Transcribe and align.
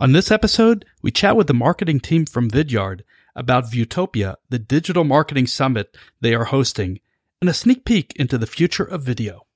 On 0.00 0.12
this 0.12 0.30
episode, 0.30 0.86
we 1.02 1.10
chat 1.10 1.36
with 1.36 1.46
the 1.46 1.52
marketing 1.52 2.00
team 2.00 2.24
from 2.24 2.48
Vidyard 2.48 3.02
about 3.36 3.70
Viewtopia, 3.70 4.36
the 4.48 4.58
digital 4.58 5.04
marketing 5.04 5.46
summit 5.46 5.94
they 6.22 6.34
are 6.34 6.44
hosting, 6.44 7.00
and 7.42 7.50
a 7.50 7.52
sneak 7.52 7.84
peek 7.84 8.14
into 8.16 8.38
the 8.38 8.46
future 8.46 8.82
of 8.82 9.02
video. 9.02 9.46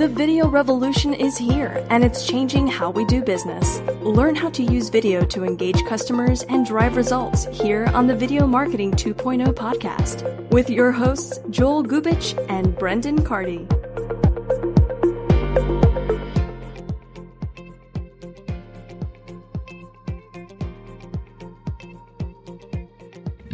The 0.00 0.08
video 0.08 0.48
revolution 0.48 1.12
is 1.12 1.36
here, 1.36 1.86
and 1.90 2.02
it's 2.02 2.26
changing 2.26 2.66
how 2.66 2.88
we 2.88 3.04
do 3.04 3.22
business. 3.22 3.80
Learn 4.00 4.34
how 4.34 4.48
to 4.48 4.62
use 4.62 4.88
video 4.88 5.26
to 5.26 5.44
engage 5.44 5.84
customers 5.84 6.42
and 6.44 6.64
drive 6.64 6.96
results 6.96 7.44
here 7.52 7.84
on 7.92 8.06
the 8.06 8.16
Video 8.16 8.46
Marketing 8.46 8.92
2.0 8.92 9.52
podcast 9.52 10.50
with 10.52 10.70
your 10.70 10.90
hosts, 10.90 11.38
Joel 11.50 11.84
Gubich 11.84 12.32
and 12.48 12.74
Brendan 12.78 13.18
Cardy. 13.18 13.70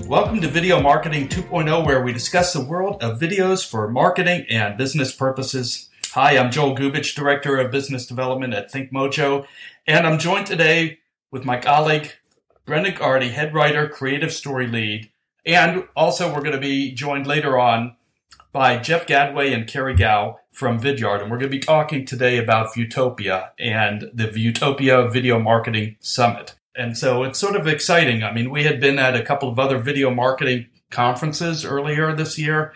Welcome 0.06 0.40
to 0.42 0.46
Video 0.46 0.80
Marketing 0.80 1.26
2.0, 1.26 1.84
where 1.84 2.04
we 2.04 2.12
discuss 2.12 2.52
the 2.52 2.64
world 2.64 3.02
of 3.02 3.18
videos 3.18 3.68
for 3.68 3.90
marketing 3.90 4.46
and 4.48 4.78
business 4.78 5.12
purposes. 5.12 5.88
Hi, 6.16 6.38
I'm 6.38 6.50
Joel 6.50 6.74
Gubich, 6.74 7.14
Director 7.14 7.58
of 7.58 7.70
Business 7.70 8.06
Development 8.06 8.54
at 8.54 8.72
ThinkMojo, 8.72 9.46
and 9.86 10.06
I'm 10.06 10.18
joined 10.18 10.46
today 10.46 11.00
with 11.30 11.44
my 11.44 11.58
colleague, 11.58 12.12
Brendan 12.64 12.94
Cardy, 12.94 13.32
Head 13.32 13.52
Writer, 13.52 13.86
Creative 13.86 14.32
Story 14.32 14.66
Lead, 14.66 15.10
and 15.44 15.84
also 15.94 16.32
we're 16.32 16.40
going 16.40 16.52
to 16.52 16.58
be 16.58 16.90
joined 16.90 17.26
later 17.26 17.58
on 17.58 17.96
by 18.50 18.78
Jeff 18.78 19.06
Gadway 19.06 19.52
and 19.52 19.66
Carrie 19.66 19.94
Gao 19.94 20.40
from 20.50 20.80
Vidyard, 20.80 21.20
and 21.20 21.30
we're 21.30 21.36
going 21.36 21.50
to 21.52 21.58
be 21.58 21.58
talking 21.58 22.06
today 22.06 22.38
about 22.38 22.72
Viewtopia 22.72 23.50
and 23.58 24.10
the 24.14 24.28
Viewtopia 24.28 25.12
Video 25.12 25.38
Marketing 25.38 25.96
Summit. 26.00 26.54
And 26.74 26.96
so 26.96 27.24
it's 27.24 27.38
sort 27.38 27.56
of 27.56 27.66
exciting. 27.66 28.22
I 28.22 28.32
mean, 28.32 28.48
we 28.48 28.64
had 28.64 28.80
been 28.80 28.98
at 28.98 29.14
a 29.16 29.22
couple 29.22 29.50
of 29.50 29.58
other 29.58 29.76
video 29.76 30.10
marketing 30.10 30.68
conferences 30.90 31.62
earlier 31.62 32.14
this 32.14 32.38
year, 32.38 32.72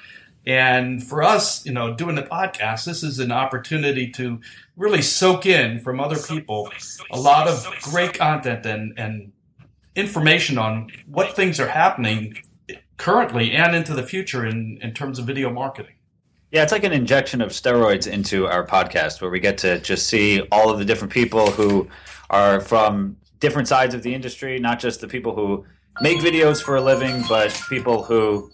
and 0.50 1.00
for 1.00 1.22
us, 1.22 1.64
you 1.64 1.72
know, 1.72 1.94
doing 1.94 2.16
the 2.16 2.24
podcast, 2.24 2.84
this 2.84 3.04
is 3.04 3.20
an 3.20 3.30
opportunity 3.30 4.10
to 4.10 4.40
really 4.76 5.00
soak 5.00 5.46
in 5.46 5.78
from 5.78 6.00
other 6.00 6.18
people 6.18 6.72
a 7.12 7.20
lot 7.20 7.46
of 7.46 7.64
great 7.82 8.14
content 8.14 8.66
and, 8.66 8.98
and 8.98 9.30
information 9.94 10.58
on 10.58 10.90
what 11.06 11.36
things 11.36 11.60
are 11.60 11.68
happening 11.68 12.36
currently 12.96 13.52
and 13.52 13.76
into 13.76 13.94
the 13.94 14.02
future 14.02 14.44
in, 14.44 14.80
in 14.82 14.92
terms 14.92 15.20
of 15.20 15.24
video 15.24 15.52
marketing. 15.52 15.94
Yeah, 16.50 16.64
it's 16.64 16.72
like 16.72 16.82
an 16.82 16.92
injection 16.92 17.40
of 17.40 17.50
steroids 17.50 18.08
into 18.08 18.48
our 18.48 18.66
podcast 18.66 19.20
where 19.20 19.30
we 19.30 19.38
get 19.38 19.56
to 19.58 19.78
just 19.78 20.08
see 20.08 20.40
all 20.50 20.68
of 20.68 20.80
the 20.80 20.84
different 20.84 21.12
people 21.12 21.48
who 21.52 21.88
are 22.28 22.60
from 22.60 23.16
different 23.38 23.68
sides 23.68 23.94
of 23.94 24.02
the 24.02 24.12
industry, 24.12 24.58
not 24.58 24.80
just 24.80 25.00
the 25.00 25.06
people 25.06 25.32
who 25.32 25.64
make 26.00 26.18
videos 26.18 26.60
for 26.60 26.74
a 26.74 26.80
living, 26.80 27.22
but 27.28 27.52
people 27.68 28.02
who 28.02 28.50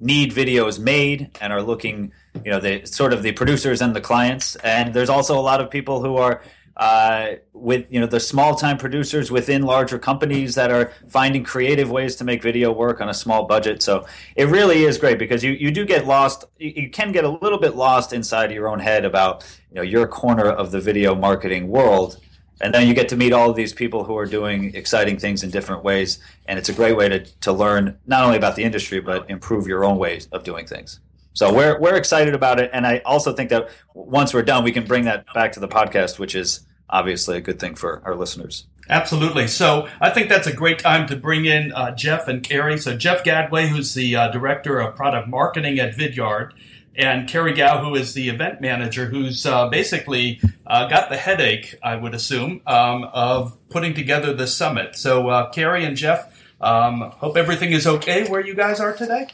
need 0.00 0.32
videos 0.32 0.78
made 0.78 1.30
and 1.40 1.52
are 1.52 1.62
looking, 1.62 2.12
you 2.44 2.50
know, 2.50 2.60
the 2.60 2.84
sort 2.86 3.12
of 3.12 3.22
the 3.22 3.32
producers 3.32 3.80
and 3.80 3.94
the 3.94 4.00
clients. 4.00 4.56
And 4.56 4.94
there's 4.94 5.10
also 5.10 5.38
a 5.38 5.42
lot 5.42 5.60
of 5.60 5.70
people 5.70 6.02
who 6.02 6.16
are 6.16 6.42
uh, 6.78 7.34
with 7.52 7.86
you 7.90 7.98
know 7.98 8.06
the 8.06 8.20
small 8.20 8.54
time 8.54 8.78
producers 8.78 9.32
within 9.32 9.62
larger 9.62 9.98
companies 9.98 10.54
that 10.54 10.70
are 10.70 10.92
finding 11.08 11.42
creative 11.42 11.90
ways 11.90 12.14
to 12.14 12.24
make 12.24 12.40
video 12.40 12.70
work 12.70 13.00
on 13.00 13.08
a 13.08 13.14
small 13.14 13.46
budget. 13.46 13.82
So 13.82 14.06
it 14.36 14.44
really 14.44 14.84
is 14.84 14.96
great 14.96 15.18
because 15.18 15.42
you, 15.42 15.52
you 15.52 15.72
do 15.72 15.84
get 15.84 16.06
lost. 16.06 16.44
You, 16.58 16.72
you 16.76 16.90
can 16.90 17.10
get 17.10 17.24
a 17.24 17.28
little 17.28 17.58
bit 17.58 17.74
lost 17.74 18.12
inside 18.12 18.52
your 18.52 18.68
own 18.68 18.78
head 18.78 19.04
about 19.04 19.44
you 19.70 19.74
know 19.74 19.82
your 19.82 20.06
corner 20.06 20.46
of 20.46 20.70
the 20.70 20.80
video 20.80 21.16
marketing 21.16 21.66
world 21.66 22.20
and 22.60 22.74
then 22.74 22.86
you 22.86 22.94
get 22.94 23.08
to 23.08 23.16
meet 23.16 23.32
all 23.32 23.50
of 23.50 23.56
these 23.56 23.72
people 23.72 24.04
who 24.04 24.16
are 24.16 24.26
doing 24.26 24.74
exciting 24.74 25.18
things 25.18 25.42
in 25.42 25.50
different 25.50 25.84
ways 25.84 26.18
and 26.46 26.58
it's 26.58 26.68
a 26.68 26.72
great 26.72 26.96
way 26.96 27.08
to, 27.08 27.20
to 27.40 27.52
learn 27.52 27.96
not 28.06 28.24
only 28.24 28.36
about 28.36 28.56
the 28.56 28.64
industry 28.64 29.00
but 29.00 29.28
improve 29.30 29.66
your 29.66 29.84
own 29.84 29.98
ways 29.98 30.28
of 30.32 30.44
doing 30.44 30.66
things 30.66 31.00
so 31.34 31.52
we're, 31.52 31.78
we're 31.78 31.96
excited 31.96 32.34
about 32.34 32.60
it 32.60 32.70
and 32.72 32.86
i 32.86 32.98
also 33.04 33.32
think 33.32 33.50
that 33.50 33.68
once 33.94 34.34
we're 34.34 34.42
done 34.42 34.64
we 34.64 34.72
can 34.72 34.84
bring 34.84 35.04
that 35.04 35.24
back 35.34 35.52
to 35.52 35.60
the 35.60 35.68
podcast 35.68 36.18
which 36.18 36.34
is 36.34 36.60
obviously 36.90 37.36
a 37.36 37.40
good 37.40 37.58
thing 37.58 37.74
for 37.74 38.02
our 38.04 38.14
listeners 38.14 38.66
Absolutely. 38.90 39.48
So 39.48 39.86
I 40.00 40.10
think 40.10 40.28
that's 40.28 40.46
a 40.46 40.52
great 40.52 40.78
time 40.78 41.06
to 41.08 41.16
bring 41.16 41.44
in 41.44 41.72
uh, 41.72 41.94
Jeff 41.94 42.26
and 42.26 42.42
Carrie. 42.42 42.78
So 42.78 42.96
Jeff 42.96 43.22
Gadway, 43.22 43.68
who's 43.68 43.94
the 43.94 44.16
uh, 44.16 44.28
director 44.28 44.80
of 44.80 44.96
product 44.96 45.28
marketing 45.28 45.78
at 45.78 45.94
Vidyard, 45.94 46.52
and 46.98 47.28
Carrie 47.28 47.54
Gao, 47.54 47.82
who 47.82 47.94
is 47.94 48.12
the 48.12 48.28
event 48.28 48.60
manager, 48.60 49.06
who's 49.06 49.46
uh, 49.46 49.68
basically 49.68 50.40
uh, 50.66 50.88
got 50.88 51.08
the 51.08 51.16
headache, 51.16 51.76
I 51.80 51.94
would 51.94 52.12
assume, 52.12 52.60
um, 52.66 53.04
of 53.04 53.56
putting 53.70 53.94
together 53.94 54.34
the 54.34 54.48
summit. 54.48 54.96
So, 54.96 55.28
uh, 55.28 55.50
Carrie 55.50 55.84
and 55.84 55.96
Jeff, 55.96 56.34
um, 56.60 57.12
hope 57.18 57.36
everything 57.36 57.72
is 57.72 57.86
okay 57.86 58.28
where 58.28 58.44
you 58.44 58.54
guys 58.54 58.80
are 58.80 58.92
today. 58.92 59.28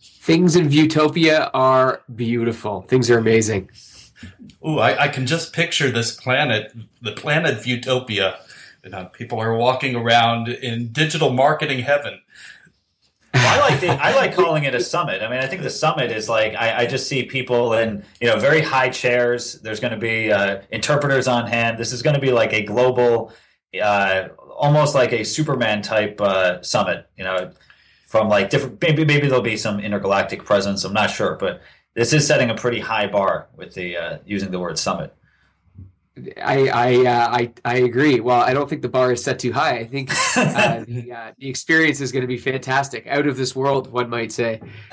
Things 0.00 0.54
in 0.54 0.68
Viewtopia 0.68 1.50
are 1.52 2.02
beautiful. 2.14 2.82
Things 2.82 3.10
are 3.10 3.18
amazing. 3.18 3.70
Ooh, 4.66 4.78
I, 4.78 5.04
I 5.04 5.08
can 5.08 5.26
just 5.26 5.52
picture 5.52 5.90
this 5.90 6.14
planet, 6.14 6.72
the 7.02 7.12
planet 7.12 7.58
Viewtopia. 7.58 8.36
You 8.84 8.90
know, 8.90 9.06
people 9.06 9.40
are 9.40 9.56
walking 9.56 9.96
around 9.96 10.48
in 10.48 10.92
digital 10.92 11.30
marketing 11.30 11.80
heaven. 11.80 12.20
Well, 13.34 13.46
I 13.46 13.68
like 13.68 13.80
the, 13.80 13.88
I 13.90 14.14
like 14.14 14.34
calling 14.34 14.64
it 14.64 14.74
a 14.74 14.80
summit. 14.80 15.22
I 15.22 15.28
mean, 15.28 15.38
I 15.38 15.46
think 15.46 15.62
the 15.62 15.70
summit 15.70 16.10
is 16.10 16.28
like 16.28 16.54
I, 16.54 16.82
I 16.82 16.86
just 16.86 17.08
see 17.08 17.24
people 17.24 17.74
in 17.74 18.02
you 18.20 18.26
know 18.26 18.38
very 18.38 18.60
high 18.60 18.88
chairs. 18.88 19.60
There's 19.60 19.80
going 19.80 19.92
to 19.92 19.98
be 19.98 20.32
uh, 20.32 20.62
interpreters 20.70 21.28
on 21.28 21.46
hand. 21.46 21.78
This 21.78 21.92
is 21.92 22.02
going 22.02 22.14
to 22.14 22.20
be 22.20 22.32
like 22.32 22.52
a 22.52 22.62
global, 22.62 23.32
uh, 23.82 24.28
almost 24.56 24.94
like 24.94 25.12
a 25.12 25.24
Superman 25.24 25.82
type 25.82 26.20
uh, 26.20 26.62
summit. 26.62 27.08
You 27.16 27.24
know, 27.24 27.50
from 28.06 28.28
like 28.28 28.48
different. 28.48 28.80
Maybe 28.80 29.04
maybe 29.04 29.28
there'll 29.28 29.42
be 29.42 29.58
some 29.58 29.78
intergalactic 29.78 30.44
presence. 30.44 30.84
I'm 30.84 30.94
not 30.94 31.10
sure, 31.10 31.36
but 31.36 31.60
this 31.94 32.12
is 32.12 32.26
setting 32.26 32.48
a 32.48 32.54
pretty 32.54 32.80
high 32.80 33.06
bar 33.06 33.48
with 33.56 33.74
the 33.74 33.96
uh, 33.96 34.18
using 34.24 34.50
the 34.50 34.58
word 34.58 34.78
summit. 34.78 35.14
I 36.42 36.68
I, 36.68 37.06
uh, 37.06 37.28
I 37.30 37.52
I 37.64 37.76
agree. 37.78 38.20
Well, 38.20 38.40
I 38.40 38.54
don't 38.54 38.68
think 38.68 38.82
the 38.82 38.88
bar 38.88 39.12
is 39.12 39.22
set 39.22 39.38
too 39.38 39.52
high. 39.52 39.78
I 39.78 39.84
think 39.84 40.10
uh, 40.36 40.84
the, 40.86 41.12
uh, 41.12 41.32
the 41.38 41.48
experience 41.48 42.00
is 42.00 42.12
going 42.12 42.22
to 42.22 42.28
be 42.28 42.36
fantastic, 42.36 43.06
out 43.06 43.26
of 43.26 43.36
this 43.36 43.54
world, 43.56 43.90
one 43.92 44.08
might 44.08 44.32
say. 44.32 44.60
Um, 44.62 44.70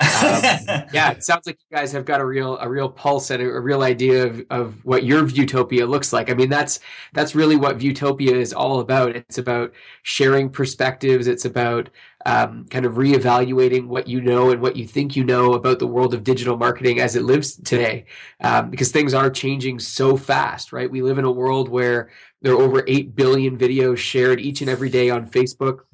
yeah, 0.92 1.10
it 1.10 1.24
sounds 1.24 1.46
like 1.46 1.58
you 1.68 1.76
guys 1.76 1.92
have 1.92 2.04
got 2.04 2.20
a 2.20 2.24
real 2.24 2.58
a 2.58 2.68
real 2.68 2.88
pulse 2.88 3.30
and 3.30 3.42
a, 3.42 3.46
a, 3.46 3.60
real 3.60 3.82
idea 3.82 4.26
of, 4.26 4.44
of 4.50 4.84
what 4.84 5.04
your 5.04 5.22
Viewtopia 5.22 5.88
looks 5.88 6.12
like. 6.12 6.30
I 6.30 6.34
mean, 6.34 6.50
that's 6.50 6.80
that's 7.12 7.34
really 7.34 7.56
what 7.56 7.78
Viewtopia 7.78 8.32
is 8.32 8.52
all 8.52 8.80
about. 8.80 9.16
It's 9.16 9.38
about 9.38 9.72
sharing 10.02 10.50
perspectives. 10.50 11.26
It's 11.26 11.44
about 11.44 11.90
um, 12.26 12.66
kind 12.70 12.84
of 12.84 12.94
reevaluating 12.94 13.86
what 13.86 14.08
you 14.08 14.20
know 14.20 14.50
and 14.50 14.60
what 14.60 14.74
you 14.74 14.84
think 14.84 15.14
you 15.14 15.22
know 15.22 15.54
about 15.54 15.78
the 15.78 15.86
world 15.86 16.12
of 16.12 16.24
digital 16.24 16.56
marketing 16.56 16.98
as 16.98 17.14
it 17.14 17.22
lives 17.22 17.54
today, 17.54 18.04
um, 18.40 18.68
because 18.68 18.90
things 18.90 19.14
are 19.14 19.30
changing 19.30 19.78
so 19.78 20.16
fast, 20.16 20.72
right? 20.72 20.90
We 20.90 21.02
live 21.02 21.18
in 21.18 21.24
a 21.24 21.30
world 21.30 21.68
where 21.68 22.10
there 22.42 22.52
are 22.52 22.60
over 22.60 22.82
8 22.88 23.14
billion 23.14 23.56
videos 23.56 23.98
shared 23.98 24.40
each 24.40 24.60
and 24.60 24.68
every 24.68 24.90
day 24.90 25.08
on 25.08 25.30
Facebook 25.30 25.84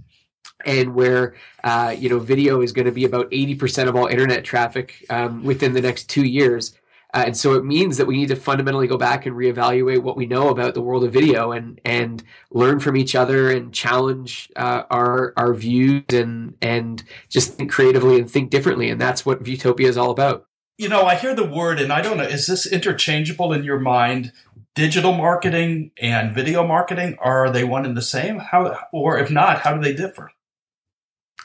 and 0.65 0.95
where 0.95 1.35
uh, 1.65 1.95
you 1.97 2.09
know 2.09 2.19
video 2.19 2.63
is 2.63 2.73
going 2.73 2.87
to 2.87 2.93
be 2.93 3.05
about 3.05 3.31
80% 3.31 3.89
of 3.89 3.95
all 3.95 4.07
internet 4.07 4.43
traffic 4.43 5.05
um, 5.11 5.45
within 5.45 5.75
the 5.75 5.83
next 5.83 6.09
two 6.09 6.25
years 6.25 6.73
uh, 7.15 7.25
and 7.27 7.37
so 7.37 7.55
it 7.55 7.65
means 7.65 7.99
that 7.99 8.07
we 8.07 8.17
need 8.17 8.29
to 8.29 8.37
fundamentally 8.37 8.87
go 8.87 8.97
back 8.97 9.27
and 9.27 9.37
reevaluate 9.37 10.03
what 10.03 10.17
we 10.17 10.25
know 10.25 10.49
about 10.49 10.73
the 10.73 10.81
world 10.81 11.05
of 11.05 11.13
video 11.13 11.53
and 11.53 11.81
and 11.85 12.23
learn 12.51 12.81
from 12.81 12.97
each 12.97 13.15
other 13.15 13.51
and 13.51 13.75
challenge 13.75 14.51
uh, 14.57 14.85
our 14.91 15.35
our 15.37 15.53
views 15.53 16.05
and 16.11 16.57
and 16.63 17.03
just 17.29 17.55
think 17.55 17.71
creatively 17.71 18.19
and 18.19 18.31
think 18.31 18.51
differently. 18.51 18.89
And 18.89 19.01
that's 19.01 19.27
what 19.27 19.43
Viewtopia 19.43 19.87
is 19.87 19.99
all 19.99 20.11
about. 20.11 20.47
You 20.79 20.89
know, 20.89 21.03
I 21.03 21.17
hear 21.17 21.35
the 21.35 21.47
word, 21.47 21.81
and 21.81 21.93
I 21.93 22.01
don't 22.01 22.17
know, 22.17 22.25
is 22.25 22.47
this 22.47 22.67
interchangeable 22.67 23.53
in 23.53 23.63
your 23.63 23.79
mind? 23.79 24.33
Digital 24.75 25.13
marketing 25.13 25.91
and 26.01 26.35
video 26.35 26.67
marketing 26.67 27.19
are 27.21 27.51
they 27.51 27.63
one 27.63 27.85
and 27.85 27.95
the 27.95 28.01
same? 28.01 28.39
How, 28.39 28.79
or 28.91 29.19
if 29.19 29.31
not, 29.31 29.61
how 29.61 29.75
do 29.75 29.83
they 29.83 29.95
differ? 29.95 30.31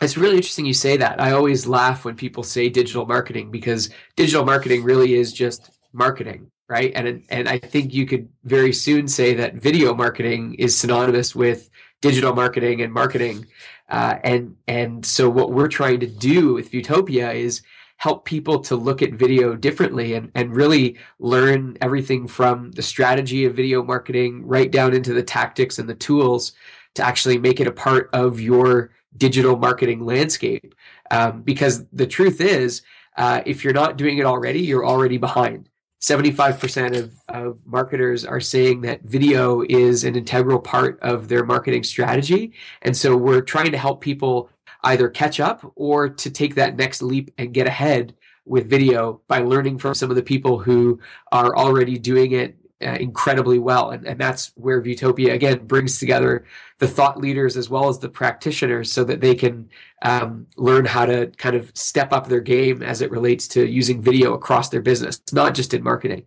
It's 0.01 0.17
really 0.17 0.35
interesting 0.35 0.65
you 0.65 0.73
say 0.73 0.97
that. 0.97 1.19
I 1.19 1.31
always 1.31 1.65
laugh 1.65 2.05
when 2.05 2.15
people 2.15 2.43
say 2.43 2.69
digital 2.69 3.05
marketing 3.05 3.49
because 3.49 3.89
digital 4.15 4.45
marketing 4.45 4.83
really 4.83 5.15
is 5.15 5.33
just 5.33 5.71
marketing, 5.91 6.51
right? 6.69 6.91
And 6.93 7.23
and 7.29 7.49
I 7.49 7.57
think 7.57 7.93
you 7.93 8.05
could 8.05 8.29
very 8.43 8.73
soon 8.73 9.07
say 9.07 9.33
that 9.33 9.55
video 9.55 9.95
marketing 9.95 10.53
is 10.55 10.77
synonymous 10.77 11.35
with 11.35 11.69
digital 12.01 12.35
marketing 12.35 12.81
and 12.81 12.93
marketing. 12.93 13.47
Uh, 13.89 14.15
and 14.23 14.55
and 14.67 15.03
so 15.03 15.29
what 15.29 15.51
we're 15.51 15.67
trying 15.67 15.99
to 16.01 16.07
do 16.07 16.53
with 16.53 16.71
Viewtopia 16.71 17.33
is 17.33 17.63
help 17.97 18.25
people 18.25 18.59
to 18.59 18.75
look 18.75 19.01
at 19.01 19.13
video 19.13 19.55
differently 19.55 20.13
and, 20.13 20.31
and 20.35 20.55
really 20.55 20.95
learn 21.17 21.75
everything 21.81 22.27
from 22.27 22.71
the 22.73 22.83
strategy 22.83 23.45
of 23.45 23.55
video 23.55 23.83
marketing 23.83 24.45
right 24.45 24.69
down 24.69 24.93
into 24.93 25.13
the 25.13 25.23
tactics 25.23 25.79
and 25.79 25.89
the 25.89 25.95
tools 25.95 26.51
to 26.93 27.03
actually 27.03 27.39
make 27.39 27.59
it 27.59 27.65
a 27.65 27.71
part 27.71 28.07
of 28.13 28.39
your 28.39 28.91
digital 29.15 29.57
marketing 29.57 30.05
landscape. 30.05 30.75
Um, 31.11 31.41
because 31.41 31.85
the 31.93 32.07
truth 32.07 32.41
is, 32.41 32.81
uh, 33.15 33.41
if 33.45 33.63
you're 33.63 33.73
not 33.73 33.97
doing 33.97 34.17
it 34.17 34.25
already, 34.25 34.59
you're 34.59 34.85
already 34.85 35.17
behind. 35.17 35.69
75% 36.01 36.95
of, 36.95 37.13
of 37.29 37.65
marketers 37.65 38.23
are 38.23 38.39
saying 38.39 38.81
that 38.81 39.01
video 39.01 39.63
is 39.67 40.03
an 40.03 40.15
integral 40.15 40.59
part 40.59 40.99
of 41.01 41.27
their 41.27 41.43
marketing 41.43 41.83
strategy. 41.83 42.53
And 42.83 42.95
so 42.95 43.17
we're 43.17 43.41
trying 43.41 43.71
to 43.71 43.77
help 43.77 44.01
people 44.01 44.51
either 44.83 45.09
catch 45.09 45.39
up 45.39 45.71
or 45.75 46.07
to 46.07 46.29
take 46.29 46.55
that 46.55 46.75
next 46.75 47.01
leap 47.01 47.31
and 47.37 47.53
get 47.53 47.65
ahead 47.65 48.15
with 48.45 48.69
video 48.69 49.21
by 49.27 49.39
learning 49.39 49.79
from 49.79 49.95
some 49.95 50.09
of 50.09 50.15
the 50.15 50.23
people 50.23 50.59
who 50.59 50.99
are 51.31 51.55
already 51.57 51.97
doing 51.97 52.31
it 52.31 52.55
uh, 52.81 52.97
incredibly 52.99 53.59
well. 53.59 53.91
And, 53.91 54.05
and 54.05 54.19
that's 54.19 54.51
where 54.55 54.81
Viewtopia, 54.81 55.33
again, 55.33 55.65
brings 55.65 55.99
together 55.99 56.45
the 56.79 56.87
thought 56.87 57.19
leaders 57.19 57.57
as 57.57 57.69
well 57.69 57.89
as 57.89 57.99
the 57.99 58.09
practitioners 58.09 58.91
so 58.91 59.03
that 59.03 59.21
they 59.21 59.35
can 59.35 59.69
um, 60.03 60.47
learn 60.57 60.85
how 60.85 61.05
to 61.05 61.27
kind 61.37 61.55
of 61.55 61.71
step 61.73 62.13
up 62.13 62.27
their 62.27 62.41
game 62.41 62.83
as 62.83 63.01
it 63.01 63.09
relates 63.09 63.47
to 63.49 63.67
using 63.67 64.01
video 64.01 64.33
across 64.33 64.69
their 64.69 64.81
business, 64.81 65.21
not 65.31 65.55
just 65.55 65.73
in 65.73 65.83
marketing. 65.83 66.25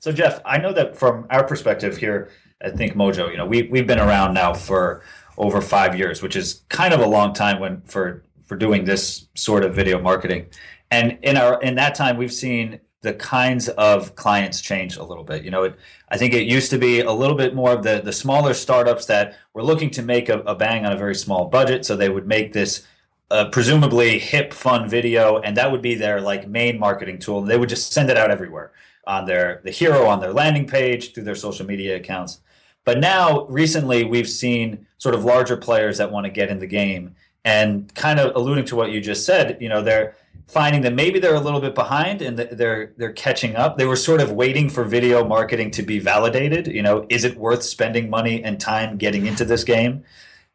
So, 0.00 0.12
Jeff, 0.12 0.40
I 0.44 0.58
know 0.58 0.72
that 0.72 0.96
from 0.96 1.26
our 1.30 1.44
perspective 1.44 1.96
here 1.96 2.30
at 2.60 2.74
ThinkMojo, 2.74 3.30
you 3.30 3.36
know, 3.36 3.46
we, 3.46 3.62
we've 3.62 3.86
been 3.86 4.00
around 4.00 4.34
now 4.34 4.52
for 4.52 5.02
over 5.38 5.60
five 5.60 5.98
years, 5.98 6.22
which 6.22 6.36
is 6.36 6.62
kind 6.68 6.92
of 6.92 7.00
a 7.00 7.06
long 7.06 7.32
time 7.32 7.60
when 7.60 7.80
for 7.82 8.22
for 8.44 8.56
doing 8.56 8.84
this 8.84 9.28
sort 9.34 9.64
of 9.64 9.74
video 9.74 10.00
marketing. 10.00 10.46
And 10.90 11.18
in 11.22 11.36
our 11.36 11.60
in 11.62 11.76
that 11.76 11.94
time, 11.94 12.16
we've 12.16 12.32
seen 12.32 12.80
the 13.04 13.12
kinds 13.14 13.68
of 13.68 14.16
clients 14.16 14.60
change 14.60 14.96
a 14.96 15.04
little 15.04 15.22
bit. 15.22 15.44
You 15.44 15.50
know, 15.50 15.62
it, 15.64 15.76
I 16.08 16.16
think 16.16 16.34
it 16.34 16.44
used 16.44 16.70
to 16.70 16.78
be 16.78 17.00
a 17.00 17.12
little 17.12 17.36
bit 17.36 17.54
more 17.54 17.70
of 17.72 17.84
the 17.84 18.00
the 18.02 18.12
smaller 18.12 18.54
startups 18.54 19.06
that 19.06 19.36
were 19.52 19.62
looking 19.62 19.90
to 19.90 20.02
make 20.02 20.28
a, 20.28 20.40
a 20.40 20.54
bang 20.56 20.84
on 20.84 20.92
a 20.92 20.96
very 20.96 21.14
small 21.14 21.44
budget, 21.44 21.84
so 21.84 21.94
they 21.94 22.08
would 22.08 22.26
make 22.26 22.52
this 22.52 22.84
uh, 23.30 23.48
presumably 23.50 24.18
hip, 24.18 24.52
fun 24.52 24.88
video, 24.88 25.38
and 25.38 25.56
that 25.56 25.70
would 25.70 25.82
be 25.82 25.94
their 25.94 26.20
like 26.20 26.48
main 26.48 26.78
marketing 26.78 27.18
tool. 27.18 27.42
They 27.42 27.58
would 27.58 27.68
just 27.68 27.92
send 27.92 28.10
it 28.10 28.16
out 28.16 28.30
everywhere 28.30 28.72
on 29.06 29.26
their 29.26 29.60
the 29.64 29.70
hero 29.70 30.06
on 30.06 30.20
their 30.20 30.32
landing 30.32 30.66
page 30.66 31.12
through 31.12 31.24
their 31.24 31.34
social 31.34 31.66
media 31.66 31.96
accounts. 31.96 32.40
But 32.84 32.98
now, 32.98 33.46
recently, 33.46 34.04
we've 34.04 34.28
seen 34.28 34.86
sort 34.98 35.14
of 35.14 35.24
larger 35.24 35.56
players 35.56 35.98
that 35.98 36.10
want 36.10 36.24
to 36.24 36.30
get 36.30 36.48
in 36.50 36.58
the 36.58 36.66
game, 36.66 37.14
and 37.44 37.94
kind 37.94 38.18
of 38.18 38.34
alluding 38.34 38.64
to 38.66 38.76
what 38.76 38.90
you 38.90 39.00
just 39.00 39.26
said. 39.26 39.58
You 39.60 39.68
know, 39.68 39.82
they're 39.82 40.16
finding 40.46 40.82
that 40.82 40.94
maybe 40.94 41.18
they're 41.18 41.34
a 41.34 41.40
little 41.40 41.60
bit 41.60 41.74
behind 41.74 42.22
and 42.22 42.38
they're 42.38 42.92
they're 42.96 43.12
catching 43.12 43.56
up. 43.56 43.78
They 43.78 43.86
were 43.86 43.96
sort 43.96 44.20
of 44.20 44.32
waiting 44.32 44.68
for 44.68 44.84
video 44.84 45.24
marketing 45.24 45.70
to 45.72 45.82
be 45.82 45.98
validated. 45.98 46.66
You 46.66 46.82
know, 46.82 47.06
is 47.08 47.24
it 47.24 47.36
worth 47.36 47.62
spending 47.62 48.10
money 48.10 48.42
and 48.42 48.60
time 48.60 48.96
getting 48.96 49.26
into 49.26 49.44
this 49.44 49.64
game? 49.64 50.04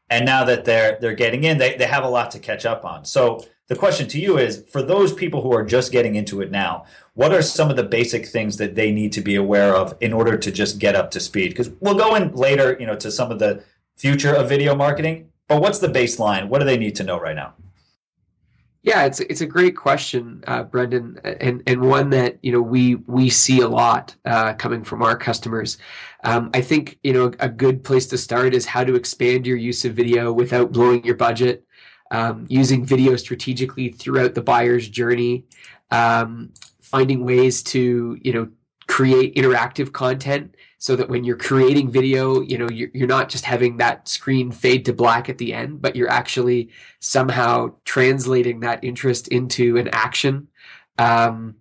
And 0.09 0.25
now 0.25 0.43
that 0.45 0.65
they're 0.65 0.97
they're 0.99 1.15
getting 1.15 1.43
in, 1.43 1.57
they, 1.57 1.75
they 1.75 1.85
have 1.85 2.03
a 2.03 2.09
lot 2.09 2.31
to 2.31 2.39
catch 2.39 2.65
up 2.65 2.85
on. 2.85 3.05
So 3.05 3.45
the 3.67 3.75
question 3.75 4.07
to 4.09 4.19
you 4.19 4.37
is 4.39 4.63
for 4.69 4.81
those 4.81 5.13
people 5.13 5.41
who 5.41 5.53
are 5.53 5.63
just 5.63 5.91
getting 5.91 6.15
into 6.15 6.41
it 6.41 6.49
now, 6.49 6.85
what 7.13 7.31
are 7.31 7.43
some 7.43 7.69
of 7.69 7.75
the 7.75 7.83
basic 7.83 8.25
things 8.25 8.57
that 8.57 8.73
they 8.73 8.91
need 8.91 9.11
to 9.13 9.21
be 9.21 9.35
aware 9.35 9.75
of 9.75 9.95
in 10.01 10.11
order 10.11 10.37
to 10.37 10.51
just 10.51 10.79
get 10.79 10.95
up 10.95 11.11
to 11.11 11.19
speed? 11.19 11.49
Because 11.49 11.69
we'll 11.79 11.93
go 11.93 12.15
in 12.15 12.33
later, 12.33 12.75
you 12.79 12.87
know, 12.87 12.95
to 12.95 13.11
some 13.11 13.31
of 13.31 13.37
the 13.37 13.63
future 13.95 14.33
of 14.33 14.49
video 14.49 14.73
marketing, 14.75 15.29
but 15.47 15.61
what's 15.61 15.79
the 15.79 15.87
baseline? 15.87 16.47
What 16.47 16.59
do 16.59 16.65
they 16.65 16.77
need 16.77 16.95
to 16.95 17.03
know 17.03 17.19
right 17.19 17.35
now? 17.35 17.53
Yeah, 18.81 19.03
it's 19.03 19.19
it's 19.19 19.41
a 19.41 19.45
great 19.45 19.75
question, 19.75 20.41
uh, 20.47 20.63
Brendan, 20.63 21.19
and 21.25 21.61
and 21.67 21.81
one 21.81 22.09
that 22.11 22.39
you 22.41 22.53
know 22.53 22.61
we 22.61 22.95
we 22.95 23.29
see 23.29 23.59
a 23.59 23.67
lot 23.67 24.15
uh, 24.23 24.53
coming 24.53 24.85
from 24.85 25.01
our 25.03 25.17
customers. 25.17 25.77
Um, 26.23 26.49
I 26.53 26.61
think 26.61 26.97
you 27.03 27.11
know 27.11 27.33
a 27.39 27.49
good 27.49 27.83
place 27.83 28.07
to 28.07 28.17
start 28.17 28.53
is 28.53 28.65
how 28.65 28.85
to 28.85 28.95
expand 28.95 29.45
your 29.45 29.57
use 29.57 29.83
of 29.83 29.93
video 29.95 30.31
without 30.31 30.71
blowing 30.71 31.03
your 31.03 31.15
budget. 31.15 31.65
Um, 32.11 32.45
using 32.49 32.85
video 32.85 33.15
strategically 33.17 33.89
throughout 33.89 34.33
the 34.33 34.41
buyer's 34.41 34.87
journey, 34.89 35.45
um, 35.91 36.51
finding 36.81 37.25
ways 37.25 37.61
to 37.63 38.17
you 38.21 38.31
know 38.33 38.47
create 38.87 39.35
interactive 39.35 39.91
content 39.91 40.55
so 40.79 40.95
that 40.95 41.09
when 41.09 41.25
you're 41.25 41.37
creating 41.37 41.91
video, 41.91 42.39
you 42.39 42.57
know, 42.57 42.69
you're, 42.69 42.89
you're 42.93 43.07
not 43.07 43.27
just 43.27 43.43
having 43.43 43.77
that 43.77 44.07
screen 44.07 44.49
fade 44.49 44.85
to 44.85 44.93
black 44.93 45.29
at 45.29 45.37
the 45.37 45.53
end, 45.53 45.81
but 45.81 45.95
you're 45.95 46.09
actually 46.09 46.69
somehow 46.99 47.73
translating 47.83 48.61
that 48.61 48.81
interest 48.83 49.27
into 49.27 49.77
an 49.77 49.89
action. 49.89 50.47
Um, 50.97 51.55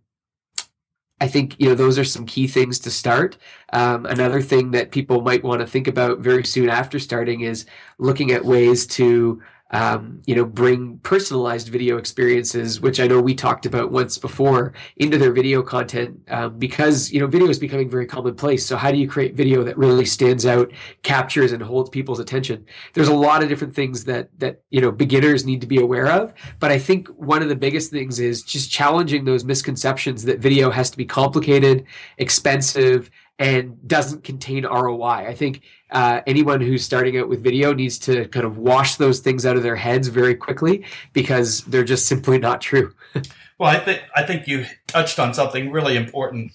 I 1.21 1.27
think 1.27 1.57
you 1.59 1.69
know 1.69 1.75
those 1.75 1.99
are 1.99 2.05
some 2.05 2.27
key 2.27 2.47
things 2.47 2.79
to 2.81 2.93
start. 2.93 3.37
Um, 3.73 4.07
another 4.07 4.41
thing 4.41 4.71
that 4.71 4.93
people 4.93 5.21
might 5.21 5.43
want 5.43 5.61
to 5.61 5.67
think 5.67 5.89
about 5.89 6.21
very 6.21 6.45
soon 6.45 6.69
after 6.69 7.01
starting 7.01 7.41
is 7.41 7.67
looking 7.99 8.31
at 8.31 8.45
ways 8.45 8.87
to 8.87 9.43
um, 9.71 10.23
you 10.27 10.35
know, 10.35 10.45
bring 10.45 10.99
personalized 10.99 11.69
video 11.69 11.99
experiences, 11.99 12.81
which 12.81 13.01
I 13.01 13.07
know 13.07 13.21
we 13.21 13.35
talked 13.35 13.67
about 13.67 13.91
once 13.91 14.17
before, 14.17 14.73
into 14.97 15.19
their 15.19 15.33
video 15.33 15.63
content 15.63 16.21
um, 16.29 16.59
because 16.59 17.13
you 17.13 17.21
know 17.21 17.27
video 17.27 17.49
is 17.49 17.59
becoming 17.59 17.89
very 17.89 18.07
commonplace. 18.07 18.65
So 18.65 18.77
how 18.77 18.91
do 18.91 18.97
you 18.97 19.09
create 19.09 19.35
video 19.35 19.63
that 19.65 19.77
really 19.77 20.07
stands 20.07 20.47
out, 20.47 20.73
captures, 21.03 21.53
and 21.53 21.63
holds 21.63 21.91
people's 21.91 22.19
attention? 22.19 22.65
There's 22.95 23.09
a 23.09 23.15
lot 23.15 23.43
of 23.43 23.49
different 23.49 23.75
things 23.75 24.05
that 24.05 24.31
that 24.39 24.63
you 24.71 24.81
know 24.81 24.91
beginners 24.91 25.45
need 25.45 25.61
to 25.61 25.67
be 25.67 25.79
aware 25.79 26.09
of, 26.09 26.33
but 26.61 26.73
I 26.73 26.79
think 26.79 27.09
one 27.09 27.43
of 27.43 27.49
the 27.51 27.57
biggest 27.57 27.91
things 27.91 28.21
is 28.21 28.43
just 28.43 28.71
challenging 28.71 29.25
those 29.25 29.45
misconceptions 29.45 30.25
that 30.25 30.39
video 30.39 30.71
has 30.71 30.91
to 30.91 30.97
be 30.97 31.05
complicated, 31.05 31.85
expensive, 32.17 33.11
and 33.39 33.87
doesn't 33.87 34.25
contain 34.25 34.65
ROI. 34.65 35.27
I 35.29 35.35
think 35.35 35.63
uh, 35.91 36.21
anyone 36.27 36.61
who's 36.61 36.85
starting 36.85 37.19
out 37.19 37.29
with 37.29 37.43
video 37.43 37.73
needs 37.73 37.99
to 37.99 38.27
kind 38.29 38.45
of 38.45 38.59
wash 38.59 38.97
those 38.97 39.21
things 39.21 39.47
out 39.47 39.57
of 39.57 39.63
their 39.63 39.77
heads 39.77 40.09
very 40.09 40.35
quickly 40.35 40.85
because 41.13 41.63
they're 41.65 41.85
just 41.85 42.07
simply 42.07 42.39
not 42.39 42.61
true. 42.61 42.93
well, 43.59 43.71
I 43.71 43.79
think 43.79 44.03
I 44.15 44.23
think 44.23 44.47
you 44.47 44.67
touched 44.87 45.19
on 45.19 45.35
something 45.35 45.71
really 45.71 45.97
important. 45.97 46.53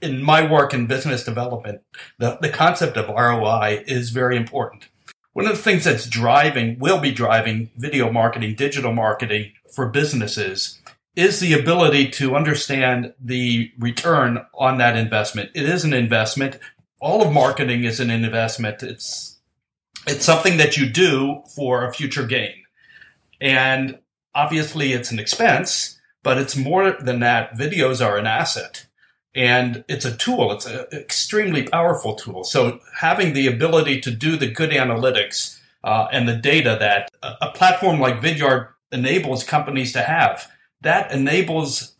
In 0.00 0.22
my 0.22 0.50
work 0.50 0.72
in 0.72 0.86
business 0.86 1.24
development, 1.24 1.82
the, 2.18 2.38
the 2.40 2.48
concept 2.48 2.96
of 2.96 3.08
ROI 3.08 3.84
is 3.86 4.10
very 4.10 4.36
important. 4.36 4.88
One 5.34 5.46
of 5.46 5.56
the 5.56 5.62
things 5.62 5.84
that's 5.84 6.08
driving, 6.08 6.78
will 6.78 7.00
be 7.00 7.10
driving 7.10 7.70
video 7.76 8.10
marketing, 8.10 8.54
digital 8.54 8.92
marketing 8.92 9.52
for 9.74 9.88
businesses 9.88 10.80
is 11.16 11.40
the 11.40 11.52
ability 11.52 12.08
to 12.10 12.34
understand 12.34 13.14
the 13.20 13.72
return 13.78 14.44
on 14.54 14.78
that 14.78 14.96
investment. 14.96 15.50
It 15.54 15.68
is 15.68 15.84
an 15.84 15.92
investment. 15.92 16.58
All 17.04 17.20
of 17.20 17.34
marketing 17.34 17.84
is 17.84 18.00
an 18.00 18.08
investment. 18.08 18.82
It's 18.82 19.36
it's 20.06 20.24
something 20.24 20.56
that 20.56 20.78
you 20.78 20.88
do 20.88 21.42
for 21.54 21.84
a 21.84 21.92
future 21.92 22.26
gain. 22.26 22.64
And 23.42 23.98
obviously 24.34 24.94
it's 24.94 25.10
an 25.10 25.18
expense, 25.18 26.00
but 26.22 26.38
it's 26.38 26.56
more 26.56 26.92
than 26.92 27.20
that. 27.20 27.58
Videos 27.58 28.02
are 28.02 28.16
an 28.16 28.26
asset 28.26 28.86
and 29.34 29.84
it's 29.86 30.06
a 30.06 30.16
tool. 30.16 30.50
It's 30.52 30.64
an 30.64 30.86
extremely 30.94 31.64
powerful 31.64 32.14
tool. 32.14 32.42
So 32.42 32.80
having 33.00 33.34
the 33.34 33.48
ability 33.48 34.00
to 34.00 34.10
do 34.10 34.38
the 34.38 34.50
good 34.50 34.70
analytics 34.70 35.58
uh, 35.84 36.08
and 36.10 36.26
the 36.26 36.36
data 36.36 36.74
that 36.80 37.10
a 37.22 37.50
platform 37.50 38.00
like 38.00 38.22
Vidyard 38.22 38.68
enables 38.90 39.44
companies 39.44 39.92
to 39.92 40.00
have 40.00 40.50
that 40.80 41.12
enables 41.12 41.96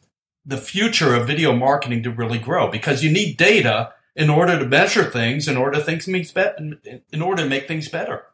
the 0.46 0.56
future 0.56 1.14
of 1.14 1.26
video 1.26 1.52
marketing 1.54 2.02
to 2.04 2.10
really 2.10 2.38
grow 2.38 2.70
because 2.70 3.04
you 3.04 3.12
need 3.12 3.36
data 3.36 3.92
in 4.16 4.30
order 4.30 4.58
to 4.58 4.66
measure 4.66 5.04
things, 5.04 5.48
in 5.48 5.56
order 5.56 5.78
to 5.78 5.84
things 5.84 6.06
be- 6.06 7.02
in 7.12 7.22
order 7.22 7.42
to 7.42 7.48
make 7.48 7.66
things 7.66 7.88
better. 7.88 8.26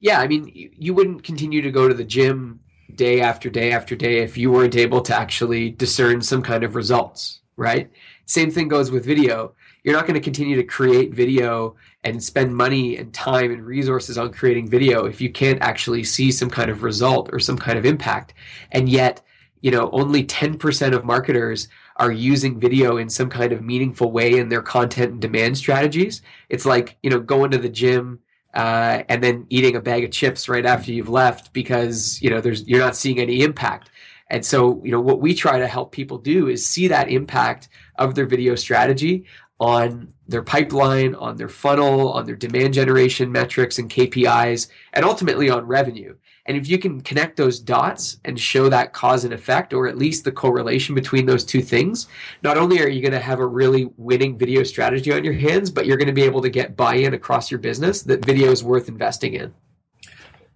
Yeah, 0.00 0.20
I 0.20 0.26
mean, 0.26 0.50
you 0.52 0.94
wouldn't 0.94 1.22
continue 1.22 1.62
to 1.62 1.70
go 1.70 1.86
to 1.86 1.94
the 1.94 2.04
gym 2.04 2.60
day 2.94 3.20
after 3.20 3.48
day 3.48 3.72
after 3.72 3.94
day 3.94 4.18
if 4.18 4.36
you 4.36 4.50
weren't 4.50 4.76
able 4.76 5.00
to 5.02 5.14
actually 5.14 5.70
discern 5.70 6.20
some 6.20 6.42
kind 6.42 6.64
of 6.64 6.74
results, 6.74 7.40
right? 7.56 7.90
Same 8.26 8.50
thing 8.50 8.68
goes 8.68 8.90
with 8.90 9.04
video. 9.04 9.54
You're 9.84 9.94
not 9.94 10.06
going 10.06 10.14
to 10.18 10.24
continue 10.24 10.56
to 10.56 10.64
create 10.64 11.14
video 11.14 11.76
and 12.04 12.22
spend 12.22 12.56
money 12.56 12.96
and 12.96 13.12
time 13.12 13.50
and 13.52 13.64
resources 13.64 14.18
on 14.18 14.32
creating 14.32 14.68
video 14.68 15.06
if 15.06 15.20
you 15.20 15.30
can't 15.30 15.60
actually 15.62 16.04
see 16.04 16.32
some 16.32 16.50
kind 16.50 16.70
of 16.70 16.82
result 16.82 17.30
or 17.32 17.38
some 17.38 17.58
kind 17.58 17.78
of 17.78 17.84
impact. 17.84 18.34
And 18.72 18.88
yet, 18.88 19.22
you 19.60 19.70
know, 19.70 19.90
only 19.92 20.24
10% 20.24 20.94
of 20.94 21.04
marketers 21.04 21.68
are 21.96 22.12
using 22.12 22.58
video 22.58 22.96
in 22.96 23.08
some 23.08 23.28
kind 23.28 23.52
of 23.52 23.62
meaningful 23.62 24.10
way 24.10 24.38
in 24.38 24.48
their 24.48 24.62
content 24.62 25.12
and 25.12 25.20
demand 25.20 25.58
strategies. 25.58 26.22
It's 26.48 26.64
like, 26.64 26.96
you 27.02 27.10
know, 27.10 27.20
going 27.20 27.50
to 27.50 27.58
the 27.58 27.68
gym 27.68 28.20
uh, 28.54 29.02
and 29.08 29.22
then 29.22 29.46
eating 29.50 29.76
a 29.76 29.80
bag 29.80 30.04
of 30.04 30.10
chips 30.10 30.48
right 30.48 30.66
after 30.66 30.92
you've 30.92 31.08
left 31.08 31.52
because, 31.52 32.20
you 32.22 32.30
know, 32.30 32.40
there's 32.40 32.66
you're 32.66 32.80
not 32.80 32.96
seeing 32.96 33.18
any 33.18 33.42
impact. 33.42 33.90
And 34.28 34.44
so, 34.44 34.80
you 34.82 34.90
know, 34.90 35.00
what 35.00 35.20
we 35.20 35.34
try 35.34 35.58
to 35.58 35.66
help 35.66 35.92
people 35.92 36.18
do 36.18 36.48
is 36.48 36.66
see 36.66 36.88
that 36.88 37.10
impact 37.10 37.68
of 37.96 38.14
their 38.14 38.26
video 38.26 38.54
strategy 38.54 39.26
on 39.60 40.12
their 40.26 40.42
pipeline, 40.42 41.14
on 41.14 41.36
their 41.36 41.48
funnel, 41.48 42.12
on 42.12 42.26
their 42.26 42.34
demand 42.34 42.74
generation 42.74 43.30
metrics 43.30 43.78
and 43.78 43.90
KPIs, 43.90 44.68
and 44.92 45.04
ultimately 45.04 45.50
on 45.50 45.66
revenue. 45.66 46.16
And 46.44 46.56
if 46.56 46.68
you 46.68 46.76
can 46.78 47.00
connect 47.00 47.36
those 47.36 47.60
dots 47.60 48.18
and 48.24 48.38
show 48.38 48.68
that 48.68 48.92
cause 48.92 49.24
and 49.24 49.32
effect, 49.32 49.72
or 49.72 49.86
at 49.86 49.96
least 49.96 50.24
the 50.24 50.32
correlation 50.32 50.94
between 50.94 51.26
those 51.26 51.44
two 51.44 51.62
things, 51.62 52.08
not 52.42 52.58
only 52.58 52.80
are 52.80 52.88
you 52.88 53.00
going 53.00 53.12
to 53.12 53.20
have 53.20 53.38
a 53.38 53.46
really 53.46 53.90
winning 53.96 54.36
video 54.36 54.64
strategy 54.64 55.12
on 55.12 55.22
your 55.22 55.34
hands, 55.34 55.70
but 55.70 55.86
you're 55.86 55.96
going 55.96 56.08
to 56.08 56.12
be 56.12 56.22
able 56.22 56.42
to 56.42 56.50
get 56.50 56.76
buy 56.76 56.96
in 56.96 57.14
across 57.14 57.50
your 57.50 57.60
business 57.60 58.02
that 58.02 58.24
video 58.24 58.50
is 58.50 58.64
worth 58.64 58.88
investing 58.88 59.34
in. 59.34 59.54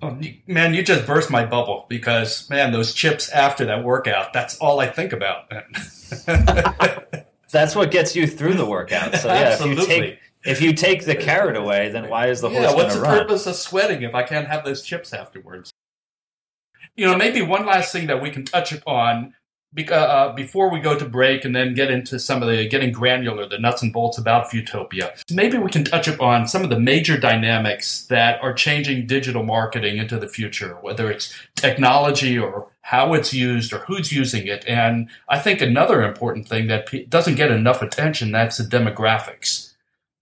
Oh, 0.02 0.19
man, 0.47 0.75
you 0.75 0.83
just 0.83 1.07
burst 1.07 1.31
my 1.31 1.47
bubble 1.47 1.87
because 1.88 2.50
man, 2.50 2.73
those 2.73 2.93
chips 2.93 3.31
after 3.31 3.64
that 3.66 3.85
workout, 3.85 4.33
that's 4.33 4.59
all 4.59 4.81
I 4.81 4.88
think 4.88 5.12
about. 5.12 5.50
that's 7.50 7.75
what 7.75 7.90
gets 7.90 8.14
you 8.14 8.26
through 8.26 8.55
the 8.55 8.66
workout. 8.66 9.14
So 9.14 9.28
yeah, 9.28 9.35
Absolutely. 9.35 9.83
if 9.83 9.88
you 9.88 10.00
take 10.00 10.19
if 10.47 10.61
you 10.61 10.73
take 10.73 11.05
the 11.05 11.15
carrot 11.15 11.57
away, 11.57 11.88
then 11.88 12.09
why 12.09 12.29
is 12.29 12.41
the 12.41 12.49
horse? 12.49 12.62
Yeah, 12.62 12.75
what's 12.75 12.95
the 12.95 13.05
purpose 13.05 13.47
of 13.47 13.57
sweating 13.57 14.03
if 14.03 14.15
I 14.15 14.23
can't 14.23 14.49
have 14.49 14.65
those 14.65 14.83
chips 14.83 15.12
afterwards? 15.12 15.73
You 16.95 17.07
know, 17.07 17.17
maybe 17.17 17.43
one 17.43 17.67
last 17.67 17.93
thing 17.93 18.07
that 18.07 18.23
we 18.23 18.31
can 18.31 18.45
touch 18.45 18.73
upon 18.73 19.35
uh, 19.79 19.93
uh, 19.93 20.33
before 20.33 20.71
we 20.71 20.81
go 20.81 20.99
to 20.99 21.05
break 21.05 21.45
and 21.45 21.55
then 21.55 21.75
get 21.75 21.91
into 21.91 22.19
some 22.19 22.43
of 22.43 22.49
the 22.49 22.67
getting 22.67 22.93
granular, 22.93 23.47
the 23.47 23.59
nuts 23.59 23.83
and 23.83 23.93
bolts 23.93 24.17
about 24.17 24.50
Viewtopia, 24.50 25.23
maybe 25.31 25.59
we 25.59 25.71
can 25.71 25.85
touch 25.85 26.09
upon 26.09 26.49
some 26.49 26.62
of 26.62 26.71
the 26.71 26.81
major 26.81 27.19
dynamics 27.19 28.07
that 28.07 28.43
are 28.43 28.55
changing 28.55 29.07
digital 29.07 29.43
marketing 29.43 29.99
into 29.99 30.19
the 30.19 30.29
future, 30.29 30.79
whether 30.81 31.11
it's 31.11 31.35
technology 31.57 32.38
or 32.38 32.71
how 32.81 33.12
it's 33.12 33.35
used 33.35 33.73
or 33.73 33.81
who's 33.81 34.12
using 34.12 34.47
it. 34.47 34.65
And 34.67 35.11
I 35.29 35.38
think 35.38 35.61
another 35.61 36.03
important 36.03 36.49
thing 36.49 36.69
that 36.69 37.11
doesn't 37.11 37.35
get 37.35 37.50
enough 37.50 37.83
attention, 37.83 38.33
that's 38.33 38.57
the 38.57 38.65
demographics. 38.65 39.66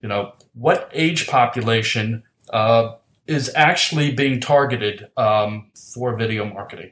You 0.05 0.09
know, 0.09 0.33
what 0.53 0.91
age 0.93 1.25
population 1.25 2.21
uh, 2.53 2.97
is 3.25 3.51
actually 3.55 4.11
being 4.11 4.39
targeted 4.39 5.09
um, 5.17 5.71
for 5.73 6.15
video 6.15 6.45
marketing? 6.45 6.91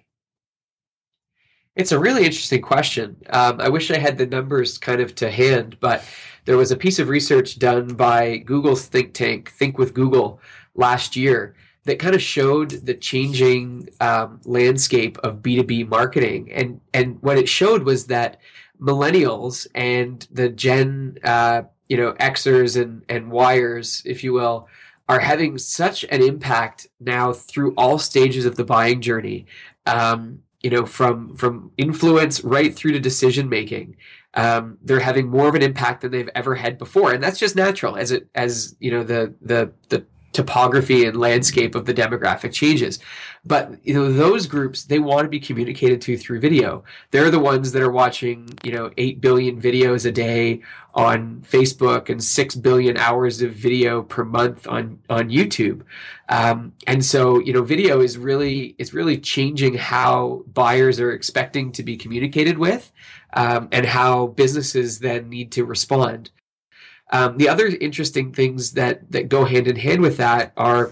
It's 1.76 1.92
a 1.92 2.00
really 2.00 2.26
interesting 2.26 2.64
question. 2.64 3.16
Um, 3.30 3.62
I 3.62 3.70
wish 3.70 3.92
I 3.92 4.00
had 4.00 4.18
the 4.18 4.26
numbers 4.26 4.80
kind 4.80 5.00
of 5.00 5.14
to 5.14 5.30
hand, 5.30 5.78
but 5.80 6.04
there 6.46 6.58
was 6.58 6.72
a 6.72 6.76
piece 6.76 6.98
of 6.98 7.08
research 7.08 7.60
done 7.60 7.94
by 7.94 8.38
Google's 8.38 8.88
think 8.88 9.14
tank, 9.14 9.52
Think 9.52 9.78
with 9.78 9.94
Google, 9.94 10.40
last 10.74 11.16
year 11.16 11.54
that 11.84 12.00
kind 12.00 12.16
of 12.16 12.22
showed 12.24 12.72
the 12.72 12.96
changing 12.96 13.90
um, 14.02 14.42
landscape 14.46 15.20
of 15.20 15.44
B2B 15.44 15.88
marketing. 15.88 16.52
And, 16.52 16.82
and 16.96 17.22
what 17.22 17.38
it 17.38 17.48
showed 17.48 17.84
was 17.84 18.08
that 18.08 18.40
millennials 18.82 19.68
and 19.76 20.28
the 20.32 20.50
Gen, 20.50 21.20
uh, 21.24 21.64
you 21.94 22.00
know, 22.00 22.14
Xers 22.14 22.82
and, 22.82 23.04
and 23.08 23.30
wires 23.30 24.02
if 24.04 24.24
you 24.24 24.34
will, 24.34 24.68
are 25.08 25.20
having 25.20 25.60
such 25.60 26.04
an 26.06 26.24
impact 26.24 26.88
now 27.00 27.32
through 27.32 27.76
all 27.78 28.00
stages 28.00 28.48
of 28.48 28.56
the 28.56 28.64
buying 28.64 29.00
journey. 29.00 29.46
Um, 29.86 30.42
you 30.64 30.72
know, 30.72 30.88
from 30.88 31.36
from 31.36 31.72
influence 31.78 32.44
right 32.44 32.74
through 32.76 32.94
to 32.94 33.00
decision 33.00 33.48
making. 33.48 33.96
Um, 34.34 34.80
they're 34.82 35.00
having 35.00 35.30
more 35.30 35.48
of 35.48 35.54
an 35.54 35.62
impact 35.62 36.02
than 36.02 36.10
they've 36.10 36.30
ever 36.34 36.56
had 36.56 36.80
before, 36.80 37.14
and 37.14 37.22
that's 37.22 37.38
just 37.38 37.56
natural 37.56 37.96
as 37.96 38.12
it 38.12 38.28
as 38.34 38.76
you 38.80 38.90
know 38.90 39.04
the 39.04 39.36
the 39.42 39.72
the 39.90 40.04
topography 40.34 41.06
and 41.06 41.18
landscape 41.20 41.76
of 41.76 41.86
the 41.86 41.94
demographic 41.94 42.52
changes. 42.52 43.00
But 43.46 43.78
you 43.84 43.94
know 43.94 44.12
those 44.12 44.48
groups 44.48 44.84
they 44.84 45.00
want 45.00 45.26
to 45.26 45.30
be 45.30 45.40
communicated 45.40 46.02
to 46.02 46.18
through 46.18 46.40
video. 46.40 46.84
They're 47.12 47.32
the 47.32 47.40
ones 47.40 47.72
that 47.72 47.82
are 47.82 47.92
watching 47.92 48.50
you 48.64 48.72
know 48.72 48.92
eight 48.98 49.22
billion 49.22 49.62
videos 49.62 50.06
a 50.06 50.12
day 50.12 50.62
on 50.96 51.44
Facebook 51.50 52.10
and 52.10 52.24
six 52.24 52.56
billion 52.56 52.98
hours 52.98 53.42
of 53.42 53.52
video 53.54 54.02
per 54.02 54.24
month 54.24 54.68
on 54.68 55.00
on 55.10 55.30
YouTube. 55.30 55.82
Um, 56.30 56.74
and 56.88 57.04
so 57.04 57.40
you 57.40 57.54
know 57.54 57.64
video 57.64 58.02
is 58.02 58.18
really 58.18 58.76
is 58.78 58.94
really 58.94 59.18
changing 59.18 59.76
how 59.76 60.44
buyers 60.54 61.00
are 61.00 61.12
expecting 61.12 61.72
to 61.74 61.84
be 61.84 61.98
communicated 61.98 62.58
with. 62.58 62.92
Um, 63.36 63.68
and 63.72 63.84
how 63.84 64.28
businesses 64.28 65.00
then 65.00 65.28
need 65.28 65.52
to 65.54 65.66
respond. 65.66 66.30
Um, 67.14 67.38
the 67.38 67.48
other 67.48 67.68
interesting 67.68 68.34
things 68.34 68.72
that 68.74 69.10
that 69.12 69.30
go 69.30 69.46
hand 69.46 69.68
in 69.68 69.78
hand 69.78 70.02
with 70.02 70.18
that 70.18 70.52
are 70.58 70.92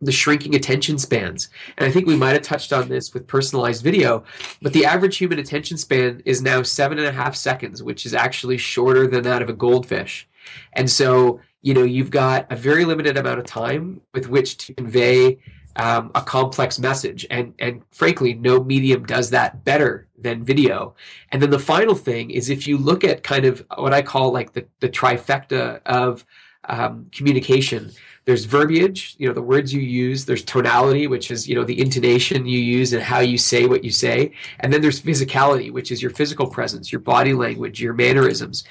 the 0.00 0.12
shrinking 0.12 0.54
attention 0.54 0.98
spans. 0.98 1.50
And 1.76 1.86
I 1.86 1.92
think 1.92 2.06
we 2.06 2.16
might 2.16 2.32
have 2.32 2.42
touched 2.42 2.72
on 2.72 2.88
this 2.88 3.12
with 3.12 3.26
personalized 3.26 3.84
video, 3.84 4.24
but 4.62 4.72
the 4.72 4.86
average 4.86 5.18
human 5.18 5.38
attention 5.38 5.76
span 5.76 6.22
is 6.24 6.40
now 6.40 6.62
seven 6.62 6.98
and 6.98 7.06
a 7.06 7.12
half 7.12 7.36
seconds, 7.36 7.82
which 7.82 8.06
is 8.06 8.14
actually 8.14 8.56
shorter 8.56 9.06
than 9.06 9.24
that 9.24 9.42
of 9.42 9.50
a 9.50 9.52
goldfish. 9.52 10.26
And 10.72 10.88
so, 10.88 11.40
you 11.60 11.74
know, 11.74 11.82
you've 11.82 12.10
got 12.10 12.50
a 12.50 12.56
very 12.56 12.86
limited 12.86 13.18
amount 13.18 13.40
of 13.40 13.44
time 13.44 14.00
with 14.14 14.28
which 14.28 14.56
to 14.58 14.72
convey 14.72 15.38
um, 15.76 16.10
a 16.14 16.22
complex 16.22 16.78
message. 16.78 17.26
And, 17.30 17.54
and 17.58 17.82
frankly, 17.90 18.34
no 18.34 18.62
medium 18.62 19.04
does 19.04 19.30
that 19.30 19.64
better 19.64 20.06
than 20.18 20.44
video. 20.44 20.94
And 21.30 21.40
then 21.40 21.50
the 21.50 21.58
final 21.58 21.94
thing 21.94 22.30
is 22.30 22.50
if 22.50 22.66
you 22.66 22.76
look 22.76 23.04
at 23.04 23.22
kind 23.22 23.44
of 23.44 23.64
what 23.76 23.94
I 23.94 24.02
call 24.02 24.32
like 24.32 24.52
the, 24.52 24.66
the 24.80 24.88
trifecta 24.88 25.80
of 25.86 26.24
um, 26.64 27.06
communication, 27.12 27.90
there's 28.26 28.44
verbiage, 28.44 29.16
you 29.18 29.26
know, 29.26 29.34
the 29.34 29.42
words 29.42 29.72
you 29.72 29.80
use, 29.80 30.24
there's 30.24 30.44
tonality, 30.44 31.06
which 31.06 31.30
is, 31.30 31.48
you 31.48 31.54
know, 31.54 31.64
the 31.64 31.80
intonation 31.80 32.46
you 32.46 32.58
use 32.58 32.92
and 32.92 33.02
how 33.02 33.20
you 33.20 33.38
say 33.38 33.66
what 33.66 33.82
you 33.82 33.90
say. 33.90 34.32
And 34.60 34.72
then 34.72 34.82
there's 34.82 35.00
physicality, 35.00 35.72
which 35.72 35.90
is 35.90 36.02
your 36.02 36.10
physical 36.10 36.46
presence, 36.46 36.92
your 36.92 37.00
body 37.00 37.32
language, 37.32 37.80
your 37.80 37.94
mannerisms. 37.94 38.64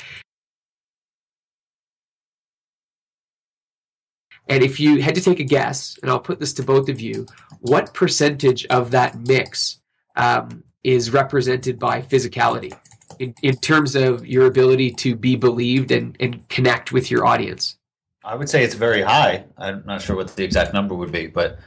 And 4.50 4.64
if 4.64 4.80
you 4.80 5.02
had 5.02 5.16
to 5.16 5.22
take 5.22 5.40
a 5.40 5.44
guess, 5.44 5.98
and 6.02 6.10
I'll 6.10 6.20
put 6.20 6.40
this 6.40 6.54
to 6.54 6.64
both 6.64 6.90
of 6.90 7.00
you, 7.00 7.28
what 7.62 7.94
percentage 7.94 8.66
of 8.68 8.92
that 8.92 9.16
mix 9.28 9.80
um, 10.16 10.64
is 10.84 11.12
represented 11.12 11.78
by 11.78 12.02
physicality 12.02 12.76
in, 13.20 13.36
in 13.44 13.56
terms 13.58 13.96
of 13.96 14.26
your 14.26 14.48
ability 14.48 14.92
to 14.92 15.16
be 15.16 15.36
believed 15.36 15.92
and, 15.92 16.18
and 16.20 16.48
connect 16.50 16.92
with 16.92 17.12
your 17.12 17.28
audience? 17.28 17.78
I 18.24 18.36
would 18.36 18.50
say 18.50 18.64
it's 18.64 18.74
very 18.74 19.02
high. 19.02 19.46
I'm 19.58 19.84
not 19.86 20.02
sure 20.02 20.16
what 20.16 20.36
the 20.36 20.44
exact 20.44 20.74
number 20.74 20.96
would 20.96 21.12
be, 21.12 21.28
but 21.28 21.60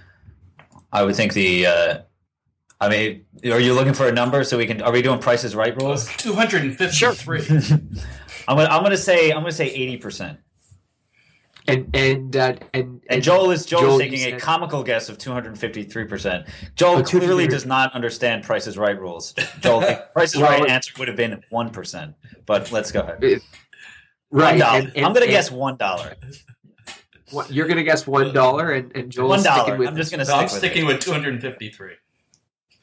I 0.92 1.02
would 1.02 1.16
think 1.16 1.32
the. 1.32 1.66
Uh, 1.66 1.98
I 2.80 2.88
mean, 2.88 3.24
are 3.44 3.60
you 3.60 3.74
looking 3.74 3.94
for 3.94 4.08
a 4.08 4.12
number 4.12 4.42
so 4.44 4.58
we 4.58 4.66
can? 4.66 4.82
Are 4.82 4.92
we 4.92 5.02
doing 5.02 5.20
Price 5.20 5.44
is 5.44 5.54
Right 5.54 5.74
rules? 5.80 6.08
Two 6.16 6.34
hundred 6.34 6.62
and 6.62 6.76
fifty-three. 6.76 7.46
I'm 8.48 8.56
gonna. 8.56 8.68
I'm 8.68 8.82
gonna 8.82 8.96
say. 8.96 9.30
I'm 9.30 9.40
gonna 9.40 9.52
say 9.52 9.70
eighty 9.70 9.96
percent. 9.96 10.38
And 11.68 11.94
and 11.94 12.36
uh, 12.36 12.54
and, 12.74 13.00
and 13.08 13.22
Joel 13.22 13.52
is 13.52 13.64
Joel, 13.64 13.82
Joel 13.82 13.92
is 13.94 13.98
taking 14.00 14.18
said, 14.18 14.34
a 14.34 14.40
comical 14.40 14.82
guess 14.82 15.08
of 15.08 15.18
253 15.18 16.04
percent. 16.06 16.46
Joel 16.74 16.98
oh, 16.98 17.02
clearly 17.04 17.46
does 17.46 17.64
not 17.64 17.92
understand 17.92 18.42
Price 18.42 18.66
is 18.66 18.76
Right 18.76 18.98
rules. 18.98 19.32
Joel, 19.60 19.80
the 19.80 20.04
Price 20.12 20.34
is 20.34 20.40
well, 20.40 20.50
Right 20.50 20.68
answer 20.68 20.92
would 20.98 21.08
have 21.08 21.16
been 21.16 21.42
one 21.50 21.70
percent. 21.70 22.14
But 22.46 22.72
let's 22.72 22.90
go 22.90 23.00
ahead. 23.00 23.40
Right, 24.30 24.60
and, 24.60 24.92
and, 24.96 25.06
I'm 25.06 25.12
going 25.12 25.26
to 25.26 25.30
guess 25.30 25.50
one 25.50 25.76
dollar. 25.76 26.14
You're 27.48 27.66
going 27.66 27.76
to 27.76 27.84
guess 27.84 28.06
one 28.06 28.32
dollar, 28.32 28.72
and 28.72 28.94
and 28.96 29.12
Joel's 29.12 29.44
$1. 29.44 29.52
sticking 29.54 29.78
with. 29.78 29.88
I'm 29.88 29.96
just 29.96 30.10
going 30.10 30.24
to. 30.24 30.30
No, 30.30 30.38
I'm 30.38 30.48
sticking 30.48 30.86
with 30.86 31.00
253. 31.00 31.92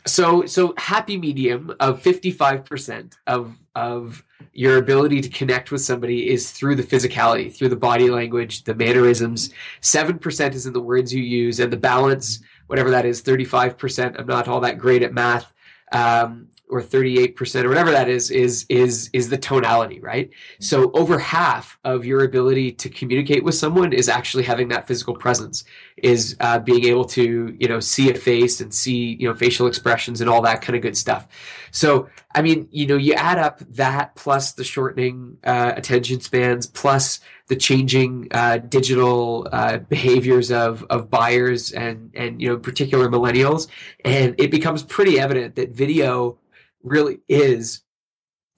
So 0.07 0.45
so 0.45 0.73
happy 0.77 1.17
medium 1.17 1.75
of 1.79 2.01
55 2.01 2.65
percent 2.65 3.17
of 3.27 3.57
of 3.75 4.23
your 4.53 4.77
ability 4.77 5.21
to 5.21 5.29
connect 5.29 5.71
with 5.71 5.81
somebody 5.81 6.29
is 6.29 6.51
through 6.51 6.75
the 6.75 6.83
physicality, 6.83 7.53
through 7.53 7.69
the 7.69 7.75
body 7.75 8.09
language, 8.09 8.63
the 8.63 8.75
mannerisms. 8.75 9.51
7% 9.81 10.53
is 10.53 10.65
in 10.65 10.73
the 10.73 10.81
words 10.81 11.13
you 11.13 11.23
use, 11.23 11.59
and 11.59 11.71
the 11.71 11.77
balance, 11.77 12.39
whatever 12.67 12.89
that 12.89 13.05
is, 13.05 13.21
35%. 13.21 14.19
I'm 14.19 14.27
not 14.27 14.47
all 14.47 14.59
that 14.61 14.77
great 14.77 15.03
at 15.03 15.13
math. 15.13 15.53
Um, 15.91 16.48
or 16.69 16.81
38% 16.81 17.63
or 17.63 17.69
whatever 17.69 17.91
that 17.91 18.07
is 18.07 18.29
is 18.29 18.65
is 18.69 19.09
is 19.13 19.29
the 19.29 19.37
tonality 19.37 19.99
right? 19.99 20.29
So 20.59 20.91
over 20.93 21.17
half 21.17 21.79
of 21.83 22.05
your 22.05 22.23
ability 22.23 22.71
to 22.73 22.89
communicate 22.89 23.43
with 23.43 23.55
someone 23.55 23.91
is 23.91 24.07
actually 24.07 24.43
having 24.43 24.67
that 24.69 24.87
physical 24.87 25.15
presence 25.15 25.63
is 25.97 26.35
uh, 26.39 26.59
being 26.59 26.85
able 26.85 27.05
to 27.05 27.55
you 27.59 27.67
know 27.67 27.79
see 27.79 28.09
a 28.11 28.15
face 28.15 28.61
and 28.61 28.73
see 28.73 29.15
you 29.19 29.27
know 29.27 29.33
facial 29.33 29.67
expressions 29.67 30.21
and 30.21 30.29
all 30.29 30.41
that 30.41 30.61
kind 30.61 30.75
of 30.75 30.81
good 30.81 30.97
stuff. 30.97 31.27
So 31.71 32.07
i 32.35 32.41
mean 32.41 32.67
you 32.71 32.85
know 32.85 32.95
you 32.95 33.13
add 33.13 33.39
up 33.39 33.59
that 33.69 34.15
plus 34.15 34.53
the 34.53 34.63
shortening 34.63 35.37
uh, 35.43 35.73
attention 35.75 36.19
spans 36.21 36.67
plus 36.67 37.19
the 37.47 37.55
changing 37.55 38.27
uh, 38.31 38.59
digital 38.59 39.47
uh, 39.51 39.77
behaviors 39.77 40.51
of 40.51 40.85
of 40.89 41.09
buyers 41.09 41.71
and 41.71 42.11
and 42.13 42.41
you 42.41 42.47
know 42.47 42.57
particular 42.57 43.09
millennials 43.09 43.67
and 44.05 44.35
it 44.37 44.51
becomes 44.51 44.83
pretty 44.83 45.19
evident 45.19 45.55
that 45.55 45.71
video 45.71 46.37
really 46.83 47.19
is 47.27 47.81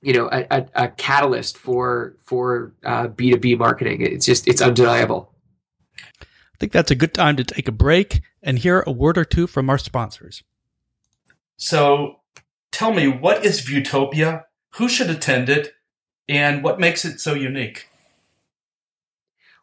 you 0.01 0.13
know 0.13 0.29
a, 0.31 0.45
a, 0.49 0.65
a 0.75 0.87
catalyst 0.89 1.57
for 1.57 2.15
for 2.23 2.73
uh, 2.83 3.07
b2b 3.07 3.57
marketing. 3.57 4.01
It's 4.01 4.25
just 4.25 4.47
it's 4.47 4.61
undeniable. 4.61 5.33
I 6.19 6.57
think 6.59 6.71
that's 6.71 6.91
a 6.91 6.95
good 6.95 7.13
time 7.13 7.37
to 7.37 7.43
take 7.43 7.67
a 7.67 7.71
break 7.71 8.21
and 8.43 8.59
hear 8.59 8.83
a 8.85 8.91
word 8.91 9.17
or 9.17 9.25
two 9.25 9.47
from 9.47 9.69
our 9.69 9.77
sponsors. 9.77 10.43
So 11.57 12.17
tell 12.71 12.93
me 12.93 13.07
what 13.07 13.45
is 13.45 13.61
viewtopia? 13.61 14.43
Who 14.75 14.87
should 14.87 15.09
attend 15.09 15.49
it? 15.49 15.73
And 16.29 16.63
what 16.63 16.79
makes 16.79 17.03
it 17.03 17.19
so 17.19 17.33
unique 17.33 17.90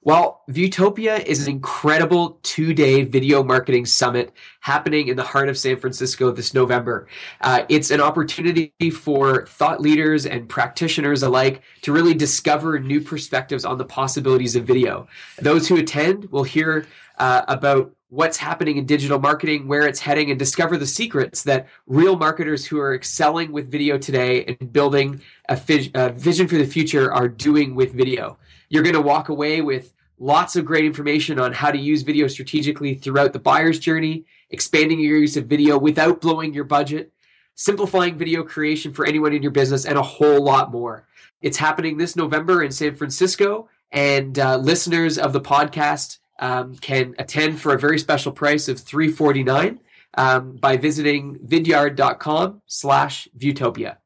well, 0.08 0.40
Viewtopia 0.48 1.22
is 1.26 1.46
an 1.46 1.52
incredible 1.52 2.38
two 2.42 2.72
day 2.72 3.02
video 3.02 3.42
marketing 3.44 3.84
summit 3.84 4.32
happening 4.60 5.08
in 5.08 5.16
the 5.18 5.22
heart 5.22 5.50
of 5.50 5.58
San 5.58 5.76
Francisco 5.76 6.30
this 6.30 6.54
November. 6.54 7.08
Uh, 7.42 7.64
it's 7.68 7.90
an 7.90 8.00
opportunity 8.00 8.72
for 8.90 9.44
thought 9.44 9.82
leaders 9.82 10.24
and 10.24 10.48
practitioners 10.48 11.22
alike 11.22 11.60
to 11.82 11.92
really 11.92 12.14
discover 12.14 12.78
new 12.78 13.02
perspectives 13.02 13.66
on 13.66 13.76
the 13.76 13.84
possibilities 13.84 14.56
of 14.56 14.64
video. 14.64 15.06
Those 15.42 15.68
who 15.68 15.76
attend 15.76 16.32
will 16.32 16.44
hear 16.44 16.86
uh, 17.18 17.42
about 17.46 17.94
what's 18.08 18.38
happening 18.38 18.78
in 18.78 18.86
digital 18.86 19.18
marketing, 19.18 19.68
where 19.68 19.86
it's 19.86 20.00
heading, 20.00 20.30
and 20.30 20.38
discover 20.38 20.78
the 20.78 20.86
secrets 20.86 21.42
that 21.42 21.68
real 21.86 22.16
marketers 22.16 22.64
who 22.64 22.80
are 22.80 22.94
excelling 22.94 23.52
with 23.52 23.70
video 23.70 23.98
today 23.98 24.56
and 24.58 24.72
building 24.72 25.20
a, 25.50 25.56
fi- 25.58 25.90
a 25.94 26.08
vision 26.12 26.48
for 26.48 26.56
the 26.56 26.66
future 26.66 27.12
are 27.12 27.28
doing 27.28 27.74
with 27.74 27.92
video. 27.92 28.38
You're 28.70 28.82
going 28.82 28.94
to 28.94 29.02
walk 29.02 29.28
away 29.28 29.60
with 29.60 29.92
lots 30.18 30.56
of 30.56 30.64
great 30.64 30.84
information 30.84 31.38
on 31.38 31.52
how 31.52 31.70
to 31.70 31.78
use 31.78 32.02
video 32.02 32.26
strategically 32.26 32.94
throughout 32.94 33.32
the 33.32 33.38
buyer's 33.38 33.78
journey, 33.78 34.25
expanding 34.50 35.00
your 35.00 35.18
use 35.18 35.37
of 35.37 35.46
video 35.46 35.78
without 35.78 36.20
blowing 36.20 36.52
your 36.54 36.64
budget, 36.64 37.12
simplifying 37.54 38.16
video 38.18 38.42
creation 38.42 38.92
for 38.92 39.06
anyone 39.06 39.32
in 39.32 39.42
your 39.42 39.52
business, 39.52 39.84
and 39.84 39.98
a 39.98 40.02
whole 40.02 40.42
lot 40.42 40.70
more. 40.70 41.06
It's 41.40 41.56
happening 41.56 41.96
this 41.96 42.16
November 42.16 42.62
in 42.62 42.72
San 42.72 42.94
Francisco, 42.94 43.68
and 43.92 44.38
uh, 44.38 44.56
listeners 44.56 45.18
of 45.18 45.32
the 45.32 45.40
podcast 45.40 46.18
um, 46.40 46.76
can 46.76 47.14
attend 47.18 47.60
for 47.60 47.75
a 47.75 47.78
very 47.78 47.98
special 47.98 48.32
price 48.32 48.68
of 48.68 48.78
three 48.78 49.10
forty 49.10 49.42
nine 49.42 49.80
um, 50.14 50.56
by 50.56 50.76
visiting 50.76 51.38
vidyard.com 51.38 52.62
slash 52.66 53.28
viewtopia. 53.38 53.96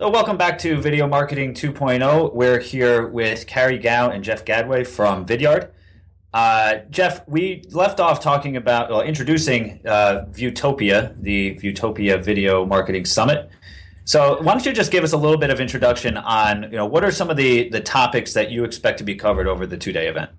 So 0.00 0.10
welcome 0.10 0.36
back 0.36 0.58
to 0.58 0.80
Video 0.80 1.06
Marketing 1.06 1.54
2.0. 1.54 2.34
We're 2.34 2.58
here 2.58 3.06
with 3.06 3.46
Carrie 3.46 3.78
Gao 3.78 4.10
and 4.10 4.24
Jeff 4.24 4.44
Gadway 4.44 4.84
from 4.84 5.24
Vidyard. 5.24 5.70
Uh, 6.32 6.78
Jeff, 6.90 7.26
we 7.28 7.62
left 7.70 8.00
off 8.00 8.18
talking 8.18 8.56
about, 8.56 8.90
well, 8.90 9.02
introducing 9.02 9.80
uh, 9.86 10.26
Viewtopia, 10.32 11.14
the 11.22 11.54
Viewtopia 11.54 12.20
Video 12.20 12.66
Marketing 12.66 13.04
Summit. 13.04 13.48
So 14.04 14.42
why 14.42 14.54
don't 14.54 14.66
you 14.66 14.72
just 14.72 14.90
give 14.90 15.04
us 15.04 15.12
a 15.12 15.16
little 15.16 15.38
bit 15.38 15.50
of 15.50 15.60
introduction 15.60 16.16
on, 16.16 16.64
you 16.64 16.70
know, 16.70 16.86
what 16.86 17.04
are 17.04 17.12
some 17.12 17.30
of 17.30 17.36
the, 17.36 17.68
the 17.68 17.80
topics 17.80 18.32
that 18.32 18.50
you 18.50 18.64
expect 18.64 18.98
to 18.98 19.04
be 19.04 19.14
covered 19.14 19.46
over 19.46 19.64
the 19.64 19.76
two-day 19.76 20.08
event? 20.08 20.32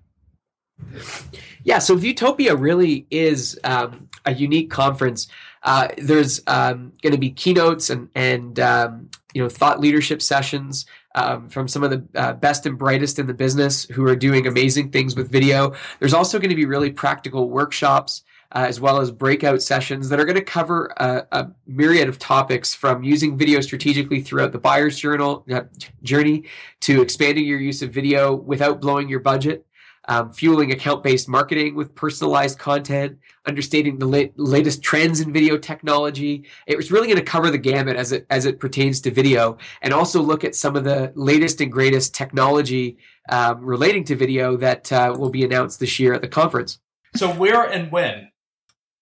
Yeah, 1.64 1.80
so 1.80 1.98
Viewtopia 1.98 2.60
really 2.60 3.08
is 3.10 3.60
um, 3.64 4.10
a 4.26 4.34
unique 4.34 4.70
conference. 4.70 5.28
Uh, 5.64 5.88
there's 5.98 6.42
um, 6.46 6.94
going 7.02 7.14
to 7.14 7.20
be 7.20 7.32
keynotes 7.32 7.90
and 7.90 8.10
and 8.14 8.60
um, 8.60 9.10
you 9.34 9.42
know 9.42 9.50
thought 9.50 9.80
leadership 9.80 10.22
sessions 10.22 10.86
um, 11.16 11.50
from 11.50 11.68
some 11.68 11.84
of 11.84 11.90
the 11.90 12.06
uh, 12.16 12.34
best 12.34 12.66
and 12.66 12.78
brightest 12.78 13.18
in 13.18 13.26
the 13.26 13.34
business 13.34 13.86
who 13.86 14.08
are 14.08 14.16
doing 14.16 14.46
amazing 14.46 14.92
things 14.92 15.16
with 15.16 15.32
video. 15.32 15.74
There's 16.00 16.14
also 16.14 16.38
going 16.38 16.52
to 16.52 16.56
be 16.56 16.66
really 16.66 16.92
practical 16.92 17.50
workshops. 17.50 18.24
Uh, 18.52 18.68
as 18.70 18.80
well 18.80 19.02
as 19.02 19.12
breakout 19.12 19.62
sessions 19.62 20.08
that 20.08 20.20
are 20.20 20.24
going 20.24 20.36
to 20.36 20.42
cover 20.42 20.94
a, 20.98 21.26
a, 21.32 21.48
myriad 21.66 22.08
of 22.08 22.20
topics 22.20 22.74
from 22.74 23.04
using 23.04 23.36
video 23.36 23.60
strategically 23.60 24.22
throughout 24.22 24.52
the 24.54 24.58
buyer's 24.58 24.98
journal, 24.98 25.44
uh, 25.52 25.62
journey 26.04 26.44
to 26.80 27.02
expanding 27.02 27.46
your 27.46 27.60
use 27.60 27.82
of 27.82 27.92
video 27.92 28.34
without 28.34 28.80
blowing 28.80 29.10
your 29.10 29.20
budget 29.20 29.65
um, 30.08 30.32
fueling 30.32 30.72
account 30.72 31.04
based 31.04 31.28
marketing 31.28 31.76
with 31.76 31.96
personalized 31.96 32.60
content, 32.60 33.18
understanding 33.46 33.98
the 33.98 34.06
la- 34.06 34.32
latest 34.36 34.82
trends 34.84 35.22
in 35.22 35.34
video 35.34 35.58
technology. 35.58 36.48
It 36.68 36.78
was 36.78 36.92
really 36.92 37.08
going 37.08 37.20
to 37.20 37.24
cover 37.24 37.50
the 37.50 37.58
gamut 37.58 37.96
as 37.96 38.12
it 38.12 38.26
as 38.30 38.46
it 38.46 38.60
pertains 38.60 39.02
to 39.02 39.12
video, 39.12 39.58
and 39.82 39.94
also 39.94 40.22
look 40.22 40.44
at 40.44 40.56
some 40.56 40.76
of 40.76 40.84
the 40.84 41.12
latest 41.16 41.62
and 41.62 41.72
greatest 41.72 42.14
technology 42.14 42.98
um, 43.30 43.64
relating 43.64 44.04
to 44.06 44.16
video 44.16 44.58
that 44.58 44.92
uh, 44.92 45.16
will 45.18 45.32
be 45.32 45.44
announced 45.44 45.80
this 45.80 46.00
year 46.00 46.14
at 46.14 46.22
the 46.22 46.28
conference. 46.28 46.80
So, 47.16 47.32
where 47.34 47.64
and 47.64 47.92
when? 47.92 48.32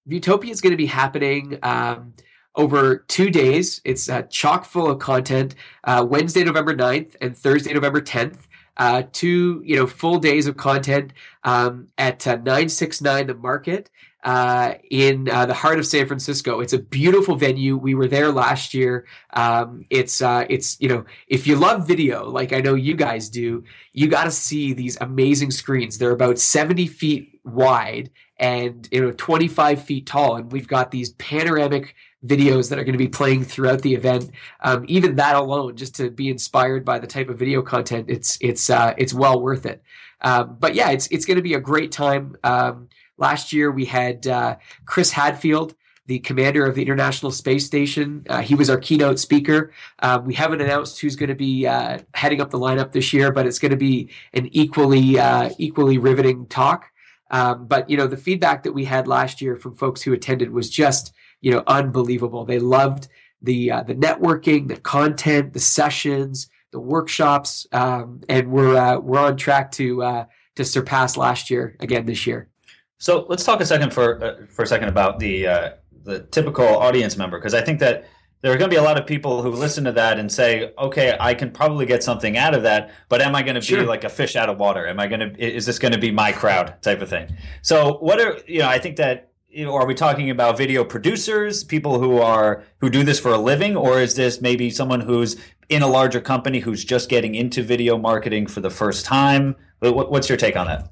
Viewtopia 0.09 0.49
is 0.49 0.61
going 0.61 0.71
to 0.71 0.77
be 0.77 0.85
happening. 0.85 1.59
Um, 1.63 2.13
over 2.55 2.97
two 3.07 3.31
days. 3.31 3.81
It's 3.83 4.09
uh, 4.09 4.21
chock 4.23 4.65
full 4.65 4.89
of 4.89 4.99
content. 4.99 5.55
Uh, 5.83 6.05
Wednesday, 6.07 6.43
November 6.43 6.75
9th 6.75 7.15
and 7.19 7.35
Thursday, 7.35 7.73
November 7.73 7.99
10th 7.99 8.45
uh, 8.77 9.03
two 9.11 9.61
you 9.65 9.75
know 9.75 9.87
full 9.87 10.19
days 10.19 10.47
of 10.47 10.57
content 10.57 11.13
um, 11.43 11.87
at 11.97 12.25
uh, 12.27 12.35
969 12.35 13.27
the 13.27 13.35
market 13.35 13.89
uh, 14.23 14.75
in 14.89 15.29
uh, 15.29 15.45
the 15.45 15.53
heart 15.53 15.79
of 15.79 15.85
San 15.85 16.07
Francisco. 16.07 16.61
It's 16.61 16.73
a 16.73 16.79
beautiful 16.79 17.35
venue. 17.35 17.75
We 17.75 17.93
were 17.93 18.07
there 18.07 18.31
last 18.31 18.73
year. 18.73 19.05
Um, 19.33 19.85
it's 19.89 20.21
uh, 20.21 20.45
it's 20.49 20.79
you 20.79 20.87
know 20.87 21.05
if 21.27 21.45
you 21.45 21.55
love 21.55 21.87
video 21.87 22.29
like 22.29 22.53
I 22.53 22.59
know 22.59 22.75
you 22.75 22.95
guys 22.95 23.29
do, 23.29 23.63
you 23.91 24.07
got 24.07 24.23
to 24.23 24.31
see 24.31 24.73
these 24.73 24.97
amazing 25.01 25.51
screens. 25.51 25.97
They're 25.97 26.11
about 26.11 26.39
70 26.39 26.87
feet 26.87 27.39
wide 27.43 28.11
and 28.37 28.87
you 28.91 29.01
know 29.01 29.11
25 29.11 29.83
feet 29.83 30.05
tall, 30.05 30.37
and 30.37 30.51
we've 30.51 30.67
got 30.67 30.91
these 30.91 31.11
panoramic 31.13 31.93
videos 32.25 32.69
that 32.69 32.79
are 32.79 32.83
going 32.83 32.93
to 32.93 32.97
be 32.97 33.07
playing 33.07 33.43
throughout 33.43 33.81
the 33.81 33.93
event. 33.93 34.31
Um, 34.61 34.85
even 34.87 35.15
that 35.15 35.35
alone, 35.35 35.75
just 35.75 35.95
to 35.95 36.09
be 36.09 36.29
inspired 36.29 36.85
by 36.85 36.99
the 36.99 37.07
type 37.07 37.29
of 37.29 37.37
video 37.37 37.61
content, 37.61 38.09
it's 38.09 38.37
it's 38.41 38.69
uh, 38.69 38.93
it's 38.97 39.13
well 39.13 39.41
worth 39.41 39.65
it. 39.65 39.83
Um, 40.21 40.57
but 40.59 40.75
yeah, 40.75 40.91
it's 40.91 41.07
it's 41.07 41.25
going 41.25 41.37
to 41.37 41.43
be 41.43 41.53
a 41.53 41.59
great 41.59 41.91
time. 41.91 42.35
Um, 42.43 42.89
last 43.17 43.53
year 43.53 43.71
we 43.71 43.85
had 43.85 44.27
uh, 44.27 44.57
Chris 44.85 45.11
Hadfield. 45.11 45.75
The 46.05 46.19
commander 46.19 46.65
of 46.65 46.75
the 46.75 46.81
International 46.81 47.31
Space 47.31 47.65
Station. 47.65 48.25
Uh, 48.29 48.41
he 48.41 48.55
was 48.55 48.69
our 48.69 48.77
keynote 48.77 49.19
speaker. 49.19 49.71
Um, 49.99 50.25
we 50.25 50.33
haven't 50.33 50.59
announced 50.59 50.99
who's 50.99 51.15
going 51.15 51.29
to 51.29 51.35
be 51.35 51.65
uh, 51.65 51.99
heading 52.13 52.41
up 52.41 52.49
the 52.49 52.59
lineup 52.59 52.91
this 52.91 53.13
year, 53.13 53.31
but 53.31 53.47
it's 53.47 53.57
going 53.57 53.71
to 53.71 53.77
be 53.77 54.09
an 54.33 54.49
equally 54.51 55.17
uh, 55.17 55.51
equally 55.57 55.97
riveting 55.97 56.45
talk. 56.47 56.91
Um, 57.31 57.67
but 57.67 57.89
you 57.89 57.95
know, 57.95 58.07
the 58.07 58.17
feedback 58.17 58.63
that 58.63 58.73
we 58.73 58.83
had 58.83 59.07
last 59.07 59.41
year 59.41 59.55
from 59.55 59.75
folks 59.75 60.01
who 60.01 60.11
attended 60.11 60.51
was 60.51 60.69
just 60.69 61.13
you 61.43 61.51
know 61.51 61.61
unbelievable. 61.67 62.45
They 62.45 62.57
loved 62.57 63.09
the 63.43 63.69
uh, 63.69 63.83
the 63.83 63.93
networking, 63.93 64.69
the 64.69 64.77
content, 64.77 65.53
the 65.53 65.59
sessions, 65.59 66.49
the 66.71 66.79
workshops, 66.79 67.67
um, 67.73 68.21
and 68.29 68.49
we're 68.49 68.75
uh, 68.75 68.99
we're 68.99 69.19
on 69.19 69.37
track 69.37 69.71
to 69.73 70.01
uh, 70.01 70.25
to 70.55 70.65
surpass 70.65 71.17
last 71.17 71.51
year 71.51 71.75
again 71.79 72.05
this 72.05 72.25
year. 72.25 72.49
So 72.97 73.25
let's 73.27 73.43
talk 73.43 73.59
a 73.59 73.65
second 73.65 73.93
for 73.93 74.23
uh, 74.23 74.45
for 74.47 74.63
a 74.63 74.67
second 74.67 74.87
about 74.87 75.19
the 75.19 75.45
uh, 75.45 75.69
the 76.03 76.21
typical 76.31 76.65
audience 76.65 77.17
member 77.17 77.37
because 77.37 77.53
I 77.53 77.61
think 77.61 77.79
that 77.79 78.05
there 78.41 78.51
are 78.51 78.57
going 78.57 78.69
to 78.69 78.73
be 78.73 78.79
a 78.79 78.83
lot 78.83 78.97
of 78.97 79.05
people 79.05 79.41
who 79.41 79.49
listen 79.51 79.83
to 79.83 79.91
that 79.91 80.19
and 80.19 80.31
say, 80.31 80.71
"Okay, 80.77 81.17
I 81.19 81.33
can 81.33 81.51
probably 81.51 81.85
get 81.85 82.03
something 82.03 82.37
out 82.37 82.55
of 82.55 82.63
that, 82.63 82.91
but 83.09 83.21
am 83.21 83.35
I 83.35 83.43
going 83.43 83.55
to 83.55 83.61
sure. 83.61 83.81
be 83.81 83.85
like 83.85 84.05
a 84.05 84.09
fish 84.09 84.37
out 84.37 84.49
of 84.49 84.57
water? 84.57 84.87
Am 84.87 84.99
I 84.99 85.07
going 85.07 85.19
to 85.19 85.37
is 85.37 85.65
this 85.65 85.77
going 85.77 85.91
to 85.91 85.99
be 85.99 86.11
my 86.11 86.31
crowd 86.31 86.81
type 86.81 87.01
of 87.01 87.09
thing?" 87.09 87.35
So 87.61 87.97
what 87.97 88.21
are 88.21 88.39
you 88.47 88.59
know? 88.59 88.69
I 88.69 88.79
think 88.79 88.95
that 88.95 89.32
you 89.53 89.65
know, 89.65 89.75
are 89.75 89.85
we 89.85 89.93
talking 89.93 90.29
about 90.29 90.57
video 90.57 90.83
producers, 90.83 91.63
people 91.63 91.99
who 91.99 92.17
are 92.17 92.63
who 92.79 92.89
do 92.89 93.03
this 93.03 93.19
for 93.19 93.31
a 93.31 93.37
living, 93.37 93.77
or 93.77 94.01
is 94.01 94.15
this 94.15 94.41
maybe 94.41 94.69
someone 94.69 95.01
who's 95.01 95.37
in 95.69 95.83
a 95.83 95.87
larger 95.87 96.19
company 96.19 96.59
who's 96.59 96.83
just 96.83 97.07
getting 97.07 97.35
into 97.35 97.61
video 97.61 97.97
marketing 97.97 98.47
for 98.47 98.61
the 98.61 98.69
first 98.69 99.05
time? 99.05 99.55
What's 99.79 100.27
your 100.27 100.37
take 100.37 100.55
on 100.55 100.67
that? 100.67 100.89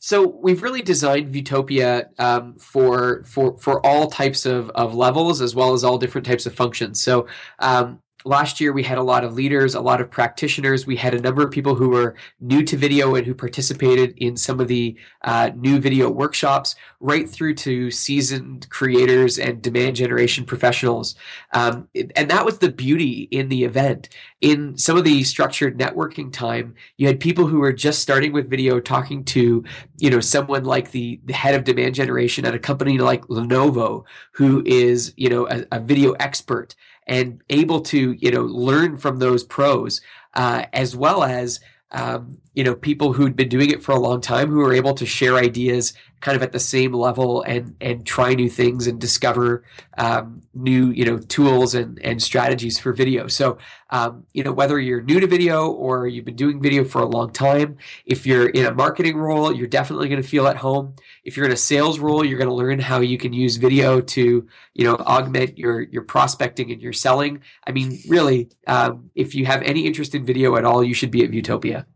So 0.00 0.26
we've 0.26 0.62
really 0.62 0.82
designed 0.82 1.32
Viewtopia 1.34 2.08
um, 2.20 2.56
for 2.58 3.22
for 3.24 3.56
for 3.58 3.84
all 3.84 4.10
types 4.10 4.44
of, 4.44 4.70
of 4.70 4.94
levels 4.94 5.40
as 5.40 5.54
well 5.54 5.72
as 5.72 5.84
all 5.84 5.98
different 5.98 6.26
types 6.26 6.44
of 6.44 6.54
functions. 6.54 7.02
So 7.02 7.26
um, 7.58 8.00
last 8.28 8.60
year 8.60 8.72
we 8.72 8.82
had 8.82 8.98
a 8.98 9.02
lot 9.02 9.24
of 9.24 9.32
leaders, 9.32 9.74
a 9.74 9.80
lot 9.80 10.02
of 10.02 10.10
practitioners. 10.10 10.86
We 10.86 10.96
had 10.96 11.14
a 11.14 11.20
number 11.20 11.42
of 11.42 11.50
people 11.50 11.74
who 11.74 11.88
were 11.88 12.14
new 12.40 12.62
to 12.64 12.76
video 12.76 13.14
and 13.14 13.26
who 13.26 13.34
participated 13.34 14.12
in 14.18 14.36
some 14.36 14.60
of 14.60 14.68
the 14.68 14.96
uh, 15.22 15.50
new 15.56 15.80
video 15.80 16.10
workshops, 16.10 16.76
right 17.00 17.28
through 17.28 17.54
to 17.54 17.90
seasoned 17.90 18.68
creators 18.68 19.38
and 19.38 19.62
demand 19.62 19.96
generation 19.96 20.44
professionals. 20.44 21.14
Um, 21.54 21.88
and 22.14 22.30
that 22.30 22.44
was 22.44 22.58
the 22.58 22.70
beauty 22.70 23.28
in 23.30 23.48
the 23.48 23.64
event. 23.64 24.10
In 24.42 24.76
some 24.76 24.98
of 24.98 25.04
the 25.04 25.24
structured 25.24 25.78
networking 25.78 26.30
time, 26.30 26.74
you 26.98 27.06
had 27.06 27.20
people 27.20 27.46
who 27.46 27.60
were 27.60 27.72
just 27.72 28.02
starting 28.02 28.32
with 28.32 28.50
video 28.50 28.78
talking 28.78 29.24
to, 29.24 29.64
you 29.98 30.10
know, 30.10 30.20
someone 30.20 30.64
like 30.64 30.90
the, 30.90 31.18
the 31.24 31.32
head 31.32 31.54
of 31.54 31.64
demand 31.64 31.94
generation 31.94 32.44
at 32.44 32.54
a 32.54 32.58
company 32.58 32.98
like 32.98 33.22
Lenovo, 33.28 34.04
who 34.32 34.62
is, 34.66 35.14
you 35.16 35.30
know, 35.30 35.48
a, 35.48 35.64
a 35.72 35.80
video 35.80 36.12
expert 36.12 36.76
and 37.08 37.42
able 37.50 37.80
to 37.80 38.12
you 38.18 38.30
know 38.30 38.42
learn 38.42 38.96
from 38.96 39.18
those 39.18 39.44
pros 39.44 40.00
uh, 40.34 40.64
as 40.72 40.94
well 40.94 41.24
as 41.24 41.60
um, 41.92 42.38
you 42.54 42.62
know 42.62 42.74
people 42.74 43.12
who'd 43.12 43.36
been 43.36 43.48
doing 43.48 43.70
it 43.70 43.82
for 43.82 43.92
a 43.92 43.98
long 43.98 44.20
time 44.20 44.50
who 44.50 44.60
are 44.60 44.74
able 44.74 44.94
to 44.94 45.06
share 45.06 45.36
ideas 45.36 45.94
kind 46.20 46.36
of 46.36 46.42
at 46.42 46.52
the 46.52 46.58
same 46.58 46.92
level 46.92 47.42
and 47.42 47.76
and 47.80 48.06
try 48.06 48.34
new 48.34 48.48
things 48.48 48.86
and 48.86 49.00
discover 49.00 49.64
um, 49.96 50.42
new 50.54 50.90
you 50.90 51.04
know 51.04 51.18
tools 51.18 51.74
and 51.74 51.98
and 52.02 52.22
strategies 52.22 52.78
for 52.78 52.92
video. 52.92 53.28
So 53.28 53.58
um, 53.90 54.24
you 54.32 54.42
know 54.42 54.52
whether 54.52 54.78
you're 54.78 55.00
new 55.00 55.20
to 55.20 55.26
video 55.26 55.70
or 55.70 56.06
you've 56.06 56.24
been 56.24 56.36
doing 56.36 56.60
video 56.60 56.84
for 56.84 57.00
a 57.00 57.06
long 57.06 57.32
time, 57.32 57.76
if 58.04 58.26
you're 58.26 58.48
in 58.48 58.66
a 58.66 58.74
marketing 58.74 59.16
role, 59.16 59.52
you're 59.52 59.66
definitely 59.66 60.08
going 60.08 60.22
to 60.22 60.28
feel 60.28 60.46
at 60.46 60.56
home. 60.56 60.94
If 61.24 61.36
you're 61.36 61.46
in 61.46 61.52
a 61.52 61.56
sales 61.56 61.98
role, 61.98 62.24
you're 62.24 62.38
going 62.38 62.50
to 62.50 62.54
learn 62.54 62.78
how 62.78 63.00
you 63.00 63.18
can 63.18 63.32
use 63.32 63.56
video 63.56 64.00
to 64.00 64.48
you 64.74 64.84
know 64.84 64.96
augment 64.96 65.58
your 65.58 65.82
your 65.82 66.02
prospecting 66.02 66.72
and 66.72 66.82
your 66.82 66.92
selling. 66.92 67.42
I 67.66 67.72
mean, 67.72 67.98
really, 68.08 68.50
um, 68.66 69.10
if 69.14 69.34
you 69.34 69.46
have 69.46 69.62
any 69.62 69.86
interest 69.86 70.14
in 70.14 70.24
video 70.24 70.56
at 70.56 70.64
all, 70.64 70.82
you 70.82 70.94
should 70.94 71.10
be 71.10 71.24
at 71.24 71.30
Viewtopia. 71.30 71.86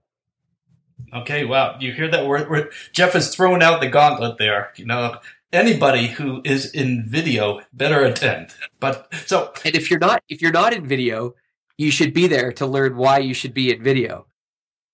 Okay, 1.12 1.44
wow. 1.44 1.76
You 1.78 1.92
hear 1.92 2.08
that? 2.10 2.26
We're, 2.26 2.48
we're, 2.48 2.70
Jeff 2.92 3.14
is 3.14 3.34
throwing 3.34 3.62
out 3.62 3.80
the 3.80 3.88
gauntlet 3.88 4.38
there. 4.38 4.72
You 4.76 4.86
know, 4.86 5.18
anybody 5.52 6.08
who 6.08 6.40
is 6.44 6.70
in 6.72 7.04
video 7.06 7.60
better 7.72 8.02
attend. 8.04 8.54
But 8.80 9.12
so, 9.26 9.52
and 9.64 9.74
if 9.74 9.90
you're 9.90 10.00
not, 10.00 10.22
if 10.28 10.40
you're 10.40 10.52
not 10.52 10.72
in 10.72 10.86
video, 10.86 11.34
you 11.76 11.90
should 11.90 12.14
be 12.14 12.26
there 12.26 12.52
to 12.52 12.66
learn 12.66 12.96
why 12.96 13.18
you 13.18 13.34
should 13.34 13.52
be 13.52 13.72
in 13.72 13.82
video. 13.82 14.26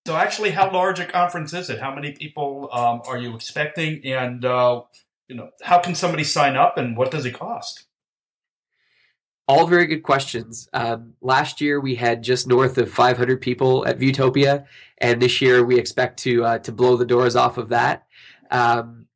So, 0.07 0.17
actually, 0.17 0.51
how 0.51 0.73
large 0.73 0.99
a 1.01 1.07
conference 1.07 1.53
is 1.53 1.71
it? 1.71 1.81
How 1.81 1.95
many 1.95 2.13
people 2.13 2.69
um, 2.73 3.03
are 3.07 3.19
you 3.19 3.35
expecting? 3.35 4.05
And 4.05 4.45
uh, 4.45 4.83
you 5.29 5.37
know, 5.37 5.51
how 5.63 5.79
can 5.79 5.95
somebody 5.95 6.25
sign 6.25 6.57
up, 6.57 6.79
and 6.79 6.97
what 6.97 7.11
does 7.11 7.27
it 7.27 7.35
cost? 7.39 7.85
All 9.49 9.67
very 9.67 9.87
good 9.87 10.03
questions. 10.03 10.69
Um, 10.75 11.15
last 11.23 11.61
year 11.63 11.81
we 11.81 11.95
had 11.95 12.23
just 12.23 12.47
north 12.47 12.77
of 12.77 12.93
500 12.93 13.41
people 13.41 13.87
at 13.87 13.99
Viewtopia, 13.99 14.67
and 14.99 15.23
this 15.23 15.41
year 15.41 15.65
we 15.65 15.79
expect 15.79 16.19
to 16.21 16.45
uh, 16.45 16.59
to 16.59 16.71
blow 16.71 16.97
the 16.97 17.07
doors 17.07 17.35
off 17.35 17.57
of 17.57 17.71
that. 17.71 18.07
Um, 18.51 19.07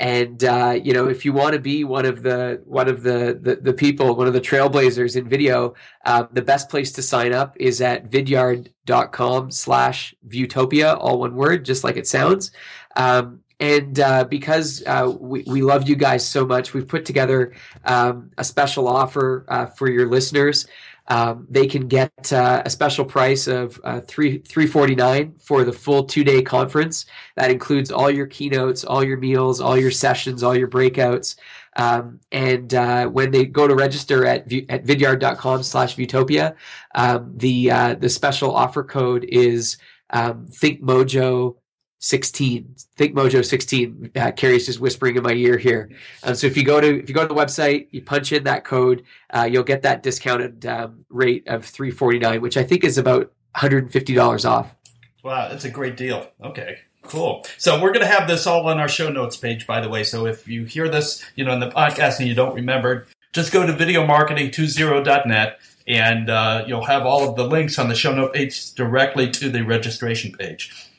and 0.00 0.42
uh, 0.42 0.78
you 0.82 0.92
know, 0.92 1.06
if 1.08 1.24
you 1.24 1.32
want 1.32 1.52
to 1.52 1.60
be 1.60 1.84
one 1.84 2.04
of 2.04 2.22
the 2.22 2.62
one 2.64 2.88
of 2.88 3.02
the, 3.02 3.38
the, 3.40 3.56
the 3.56 3.72
people, 3.72 4.16
one 4.16 4.26
of 4.26 4.32
the 4.32 4.40
trailblazers 4.40 5.16
in 5.16 5.28
video, 5.28 5.74
uh, 6.04 6.24
the 6.32 6.42
best 6.42 6.68
place 6.68 6.90
to 6.92 7.02
sign 7.02 7.32
up 7.32 7.56
is 7.60 7.80
at 7.80 8.10
vidyard.com 8.10 9.50
slash 9.52 10.14
viewtopia, 10.26 10.96
all 10.98 11.20
one 11.20 11.36
word, 11.36 11.64
just 11.64 11.84
like 11.84 11.96
it 11.96 12.08
sounds. 12.08 12.50
Um, 12.96 13.43
and 13.64 13.98
uh, 13.98 14.24
because 14.24 14.82
uh, 14.86 15.10
we, 15.18 15.42
we 15.46 15.62
love 15.62 15.88
you 15.88 15.96
guys 15.96 16.26
so 16.26 16.46
much, 16.46 16.74
we've 16.74 16.86
put 16.86 17.06
together 17.06 17.54
um, 17.86 18.30
a 18.36 18.44
special 18.44 18.86
offer 18.86 19.46
uh, 19.48 19.64
for 19.64 19.88
your 19.88 20.06
listeners. 20.06 20.66
Um, 21.08 21.46
they 21.48 21.66
can 21.66 21.88
get 21.88 22.30
uh, 22.30 22.62
a 22.64 22.68
special 22.68 23.06
price 23.06 23.46
of 23.46 23.80
uh, 23.82 24.00
three 24.02 24.38
three 24.38 24.66
forty 24.66 24.94
nine 24.94 25.34
for 25.38 25.64
the 25.64 25.72
full 25.72 26.04
two 26.04 26.24
day 26.24 26.42
conference. 26.42 27.06
That 27.36 27.50
includes 27.50 27.90
all 27.90 28.10
your 28.10 28.26
keynotes, 28.26 28.84
all 28.84 29.02
your 29.02 29.16
meals, 29.16 29.62
all 29.62 29.78
your 29.78 29.90
sessions, 29.90 30.42
all 30.42 30.56
your 30.56 30.68
breakouts. 30.68 31.36
Um, 31.76 32.20
and 32.32 32.72
uh, 32.74 33.06
when 33.06 33.30
they 33.30 33.46
go 33.46 33.66
to 33.66 33.74
register 33.74 34.26
at 34.26 34.52
at 34.68 34.84
vidyard.com 34.84 35.62
slash 35.62 35.96
viewtopia, 35.96 36.54
um, 36.94 37.32
the 37.34 37.68
the 37.98 38.10
special 38.10 38.54
offer 38.54 38.84
code 38.84 39.24
is 39.24 39.78
um, 40.10 40.46
ThinkMojo 40.50 41.56
16 42.04 42.74
think 42.96 43.14
mojo 43.14 43.42
16 43.42 44.10
uh, 44.14 44.30
carrie's 44.32 44.66
just 44.66 44.78
whispering 44.78 45.16
in 45.16 45.22
my 45.22 45.32
ear 45.32 45.56
here. 45.56 45.90
Um, 46.22 46.34
so 46.34 46.46
if 46.46 46.54
you 46.54 46.62
go 46.62 46.78
to 46.78 47.02
if 47.02 47.08
you 47.08 47.14
go 47.14 47.22
to 47.22 47.34
the 47.34 47.40
website 47.40 47.88
you 47.92 48.02
punch 48.02 48.30
in 48.30 48.44
that 48.44 48.64
code 48.64 49.04
uh, 49.30 49.48
you'll 49.50 49.64
get 49.64 49.80
that 49.82 50.02
discounted 50.02 50.66
um, 50.66 51.06
rate 51.08 51.48
of 51.48 51.64
349 51.64 52.42
which 52.42 52.58
i 52.58 52.62
think 52.62 52.84
is 52.84 52.98
about 52.98 53.32
$150 53.56 54.48
off. 54.48 54.74
Wow 55.22 55.48
that's 55.48 55.64
a 55.64 55.70
great 55.70 55.96
deal. 55.96 56.28
Okay 56.42 56.80
cool. 57.04 57.46
So 57.58 57.80
we're 57.82 57.92
going 57.92 58.06
to 58.06 58.12
have 58.12 58.26
this 58.28 58.46
all 58.46 58.66
on 58.66 58.78
our 58.78 58.88
show 58.88 59.10
notes 59.10 59.36
page 59.38 59.66
by 59.66 59.80
the 59.80 59.88
way. 59.88 60.04
So 60.04 60.26
if 60.26 60.46
you 60.46 60.64
hear 60.64 60.90
this 60.90 61.24
you 61.36 61.44
know 61.44 61.54
in 61.54 61.60
the 61.60 61.70
podcast 61.70 62.18
and 62.18 62.28
you 62.28 62.34
don't 62.34 62.54
remember 62.54 63.06
just 63.32 63.50
go 63.50 63.66
to 63.66 63.72
videomarketing20.net 63.72 65.58
and 65.86 66.30
uh, 66.30 66.64
you'll 66.66 66.84
have 66.84 67.06
all 67.06 67.26
of 67.26 67.36
the 67.36 67.44
links 67.44 67.78
on 67.78 67.88
the 67.88 67.94
show 67.94 68.14
note 68.14 68.34
page 68.34 68.74
directly 68.74 69.30
to 69.30 69.48
the 69.48 69.62
registration 69.62 70.32
page 70.32 70.90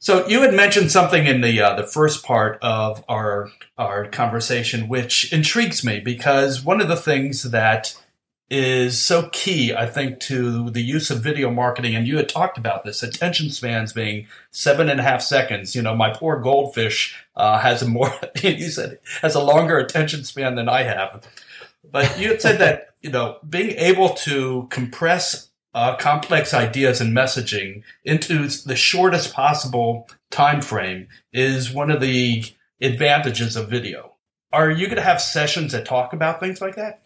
so 0.00 0.26
you 0.28 0.42
had 0.42 0.54
mentioned 0.54 0.92
something 0.92 1.26
in 1.26 1.40
the 1.40 1.60
uh, 1.60 1.74
the 1.74 1.86
first 1.86 2.24
part 2.24 2.58
of 2.62 3.04
our 3.08 3.50
our 3.76 4.06
conversation, 4.06 4.88
which 4.88 5.32
intrigues 5.32 5.84
me 5.84 5.98
because 5.98 6.64
one 6.64 6.80
of 6.80 6.88
the 6.88 6.96
things 6.96 7.50
that 7.50 8.00
is 8.50 8.98
so 8.98 9.28
key, 9.30 9.74
I 9.74 9.86
think, 9.86 10.20
to 10.20 10.70
the 10.70 10.82
use 10.82 11.10
of 11.10 11.22
video 11.22 11.50
marketing, 11.50 11.94
and 11.94 12.06
you 12.06 12.16
had 12.16 12.28
talked 12.28 12.56
about 12.56 12.84
this 12.84 13.02
attention 13.02 13.50
spans 13.50 13.92
being 13.92 14.26
seven 14.50 14.88
and 14.88 15.00
a 15.00 15.02
half 15.02 15.20
seconds. 15.20 15.74
You 15.74 15.82
know, 15.82 15.94
my 15.94 16.14
poor 16.14 16.38
goldfish 16.38 17.16
uh, 17.36 17.58
has 17.58 17.82
a 17.82 17.88
more 17.88 18.12
you 18.42 18.70
said 18.70 19.00
has 19.20 19.34
a 19.34 19.42
longer 19.42 19.78
attention 19.78 20.22
span 20.22 20.54
than 20.54 20.68
I 20.68 20.84
have. 20.84 21.26
But 21.90 22.18
you 22.18 22.28
had 22.28 22.40
said 22.40 22.58
that 22.60 22.94
you 23.02 23.10
know 23.10 23.38
being 23.48 23.76
able 23.76 24.10
to 24.10 24.68
compress 24.70 25.47
uh, 25.74 25.96
complex 25.96 26.54
ideas 26.54 27.00
and 27.00 27.16
messaging 27.16 27.82
into 28.04 28.48
the 28.66 28.76
shortest 28.76 29.32
possible 29.32 30.08
time 30.30 30.60
frame 30.60 31.08
is 31.32 31.72
one 31.72 31.90
of 31.90 32.00
the 32.00 32.44
advantages 32.80 33.56
of 33.56 33.68
video. 33.68 34.14
Are 34.52 34.70
you 34.70 34.86
going 34.86 34.96
to 34.96 35.02
have 35.02 35.20
sessions 35.20 35.72
that 35.72 35.84
talk 35.84 36.12
about 36.12 36.40
things 36.40 36.60
like 36.60 36.76
that? 36.76 37.02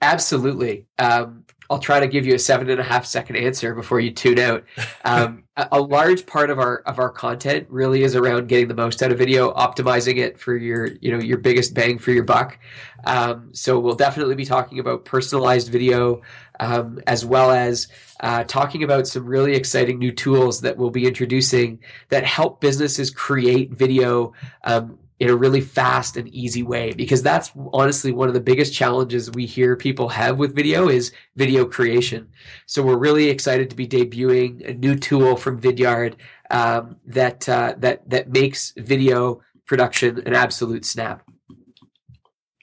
Absolutely. 0.00 0.86
Um, 0.98 1.44
I'll 1.70 1.78
try 1.78 2.00
to 2.00 2.08
give 2.08 2.26
you 2.26 2.34
a 2.34 2.38
seven 2.38 2.68
and 2.68 2.80
a 2.80 2.82
half 2.82 3.06
second 3.06 3.36
answer 3.36 3.74
before 3.76 4.00
you 4.00 4.10
tune 4.10 4.40
out. 4.40 4.64
Um, 5.04 5.44
a, 5.56 5.68
a 5.72 5.80
large 5.80 6.26
part 6.26 6.50
of 6.50 6.58
our 6.58 6.78
of 6.80 6.98
our 6.98 7.10
content 7.10 7.68
really 7.70 8.02
is 8.02 8.16
around 8.16 8.48
getting 8.48 8.66
the 8.66 8.74
most 8.74 9.00
out 9.02 9.12
of 9.12 9.18
video, 9.18 9.54
optimizing 9.54 10.16
it 10.16 10.38
for 10.38 10.56
your 10.56 10.88
you 11.00 11.12
know 11.12 11.20
your 11.20 11.38
biggest 11.38 11.72
bang 11.72 11.98
for 11.98 12.10
your 12.10 12.24
buck. 12.24 12.58
Um, 13.04 13.50
so 13.52 13.78
we'll 13.78 13.94
definitely 13.94 14.34
be 14.34 14.44
talking 14.44 14.80
about 14.80 15.04
personalized 15.04 15.70
video, 15.70 16.22
um, 16.58 17.00
as 17.06 17.24
well 17.24 17.52
as 17.52 17.86
uh, 18.18 18.42
talking 18.44 18.82
about 18.82 19.06
some 19.06 19.24
really 19.24 19.54
exciting 19.54 19.98
new 19.98 20.12
tools 20.12 20.60
that 20.62 20.76
we'll 20.76 20.90
be 20.90 21.06
introducing 21.06 21.78
that 22.08 22.24
help 22.24 22.60
businesses 22.60 23.10
create 23.10 23.70
video 23.70 24.32
um, 24.64 24.98
in 25.20 25.28
a 25.28 25.36
really 25.36 25.60
fast 25.60 26.16
and 26.16 26.26
easy 26.28 26.62
way 26.62 26.92
because 26.92 27.22
that's 27.22 27.52
honestly 27.74 28.10
one 28.10 28.28
of 28.28 28.34
the 28.34 28.40
biggest 28.40 28.72
challenges 28.74 29.30
we 29.30 29.44
hear 29.44 29.76
people 29.76 30.08
have 30.08 30.38
with 30.38 30.56
video 30.56 30.88
is 30.88 31.12
video 31.36 31.66
creation. 31.66 32.26
So 32.64 32.82
we're 32.82 32.96
really 32.96 33.28
excited 33.28 33.68
to 33.68 33.76
be 33.76 33.86
debuting 33.86 34.66
a 34.66 34.72
new 34.72 34.96
tool 34.96 35.36
from 35.36 35.60
vidyard 35.60 36.14
um, 36.50 36.96
that 37.04 37.46
uh, 37.48 37.74
that 37.78 38.08
that 38.08 38.30
makes 38.30 38.72
video 38.78 39.42
production 39.66 40.22
an 40.26 40.34
absolute 40.34 40.86
snap. 40.86 41.22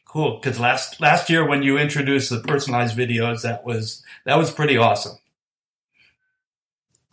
Cool, 0.05 0.39
because 0.41 0.59
last 0.59 0.99
last 0.99 1.29
year 1.29 1.47
when 1.47 1.61
you 1.61 1.77
introduced 1.77 2.31
the 2.31 2.39
personalized 2.39 2.97
videos, 2.97 3.43
that 3.43 3.63
was 3.65 4.03
that 4.25 4.37
was 4.37 4.49
pretty 4.49 4.77
awesome. 4.77 5.17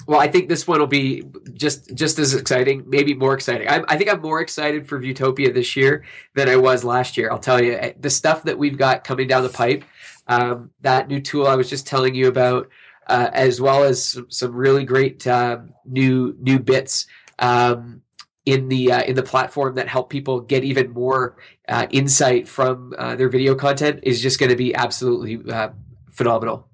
Well, 0.06 0.20
I 0.20 0.28
think 0.28 0.48
this 0.48 0.66
one 0.66 0.80
will 0.80 0.86
be 0.86 1.24
just 1.54 1.94
just 1.94 2.18
as 2.18 2.34
exciting, 2.34 2.84
maybe 2.86 3.14
more 3.14 3.34
exciting. 3.34 3.68
I, 3.68 3.82
I 3.88 3.96
think 3.96 4.10
I'm 4.10 4.20
more 4.20 4.40
excited 4.40 4.86
for 4.86 5.00
Viewtopia 5.00 5.52
this 5.52 5.76
year 5.76 6.04
than 6.34 6.48
I 6.48 6.56
was 6.56 6.84
last 6.84 7.16
year. 7.16 7.30
I'll 7.30 7.38
tell 7.38 7.62
you, 7.62 7.74
eh, 7.74 7.92
the 7.98 8.10
stuff 8.10 8.42
that 8.44 8.58
we've 8.58 8.76
got 8.76 9.04
coming 9.04 9.28
down 9.28 9.42
the 9.42 9.48
pipe, 9.48 9.84
um, 10.26 10.70
that 10.82 11.08
new 11.08 11.20
tool 11.20 11.46
I 11.46 11.54
was 11.54 11.70
just 11.70 11.86
telling 11.86 12.14
you 12.14 12.28
about, 12.28 12.68
uh, 13.06 13.30
as 13.32 13.60
well 13.60 13.84
as 13.84 14.04
some, 14.04 14.30
some 14.30 14.52
really 14.52 14.84
great 14.84 15.26
uh, 15.26 15.58
new 15.86 16.36
new 16.38 16.58
bits. 16.58 17.06
Um, 17.38 18.02
in 18.46 18.68
the 18.68 18.92
uh, 18.92 19.02
in 19.02 19.16
the 19.16 19.22
platform 19.22 19.74
that 19.76 19.88
help 19.88 20.10
people 20.10 20.40
get 20.40 20.64
even 20.64 20.90
more 20.90 21.36
uh, 21.68 21.86
insight 21.90 22.46
from 22.46 22.92
uh, 22.98 23.16
their 23.16 23.28
video 23.28 23.54
content 23.54 24.00
is 24.02 24.20
just 24.20 24.38
going 24.38 24.50
to 24.50 24.56
be 24.56 24.74
absolutely 24.74 25.50
uh, 25.50 25.70
phenomenal. 26.10 26.68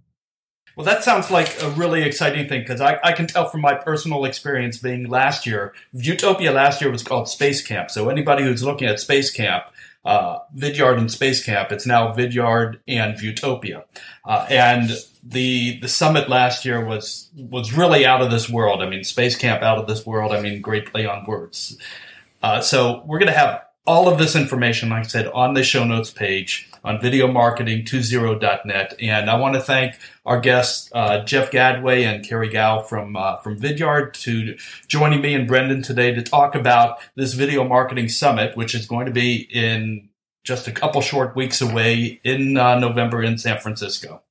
Well, 0.80 0.86
that 0.86 1.04
sounds 1.04 1.30
like 1.30 1.62
a 1.62 1.68
really 1.72 2.00
exciting 2.04 2.48
thing 2.48 2.62
because 2.62 2.80
I, 2.80 2.98
I, 3.04 3.12
can 3.12 3.26
tell 3.26 3.46
from 3.50 3.60
my 3.60 3.74
personal 3.74 4.24
experience 4.24 4.78
being 4.78 5.10
last 5.10 5.44
year, 5.44 5.74
Viewtopia 5.94 6.54
last 6.54 6.80
year 6.80 6.90
was 6.90 7.02
called 7.02 7.28
Space 7.28 7.60
Camp. 7.60 7.90
So 7.90 8.08
anybody 8.08 8.44
who's 8.44 8.62
looking 8.62 8.88
at 8.88 8.98
Space 8.98 9.30
Camp, 9.30 9.64
uh, 10.06 10.38
Vidyard 10.56 10.96
and 10.96 11.10
Space 11.10 11.44
Camp, 11.44 11.70
it's 11.70 11.84
now 11.84 12.14
Vidyard 12.14 12.78
and 12.88 13.14
Viewtopia. 13.14 13.84
Uh, 14.24 14.46
and 14.48 14.92
the 15.22 15.78
the 15.80 15.88
summit 15.88 16.30
last 16.30 16.64
year 16.64 16.82
was 16.82 17.28
was 17.36 17.74
really 17.76 18.06
out 18.06 18.22
of 18.22 18.30
this 18.30 18.48
world. 18.48 18.80
I 18.80 18.88
mean, 18.88 19.04
Space 19.04 19.36
Camp 19.36 19.62
out 19.62 19.76
of 19.76 19.86
this 19.86 20.06
world. 20.06 20.32
I 20.32 20.40
mean, 20.40 20.62
great 20.62 20.90
play 20.90 21.04
on 21.04 21.26
words. 21.26 21.76
Uh, 22.42 22.62
so 22.62 23.02
we're 23.04 23.18
going 23.18 23.30
to 23.30 23.38
have 23.38 23.64
all 23.86 24.08
of 24.08 24.18
this 24.18 24.36
information, 24.36 24.90
like 24.90 25.04
I 25.04 25.08
said, 25.08 25.26
on 25.28 25.54
the 25.54 25.64
show 25.64 25.84
notes 25.84 26.10
page 26.10 26.68
on 26.84 26.98
videomarketing20.net. 26.98 28.94
And 29.00 29.30
I 29.30 29.36
want 29.36 29.54
to 29.54 29.60
thank 29.60 29.98
our 30.24 30.40
guests, 30.40 30.90
uh, 30.94 31.24
Jeff 31.24 31.50
Gadway 31.50 32.04
and 32.04 32.24
Carrie 32.24 32.50
Gao 32.50 32.82
from, 32.82 33.16
uh, 33.16 33.36
from 33.38 33.58
Vidyard 33.58 34.12
to 34.22 34.56
joining 34.86 35.20
me 35.20 35.34
and 35.34 35.48
Brendan 35.48 35.82
today 35.82 36.14
to 36.14 36.22
talk 36.22 36.54
about 36.54 36.98
this 37.16 37.34
video 37.34 37.64
marketing 37.64 38.08
summit, 38.08 38.56
which 38.56 38.74
is 38.74 38.86
going 38.86 39.06
to 39.06 39.12
be 39.12 39.48
in 39.52 40.08
just 40.44 40.68
a 40.68 40.72
couple 40.72 41.00
short 41.00 41.36
weeks 41.36 41.60
away 41.60 42.20
in 42.24 42.56
uh, 42.56 42.78
November 42.78 43.22
in 43.22 43.38
San 43.38 43.60
Francisco. 43.60 44.22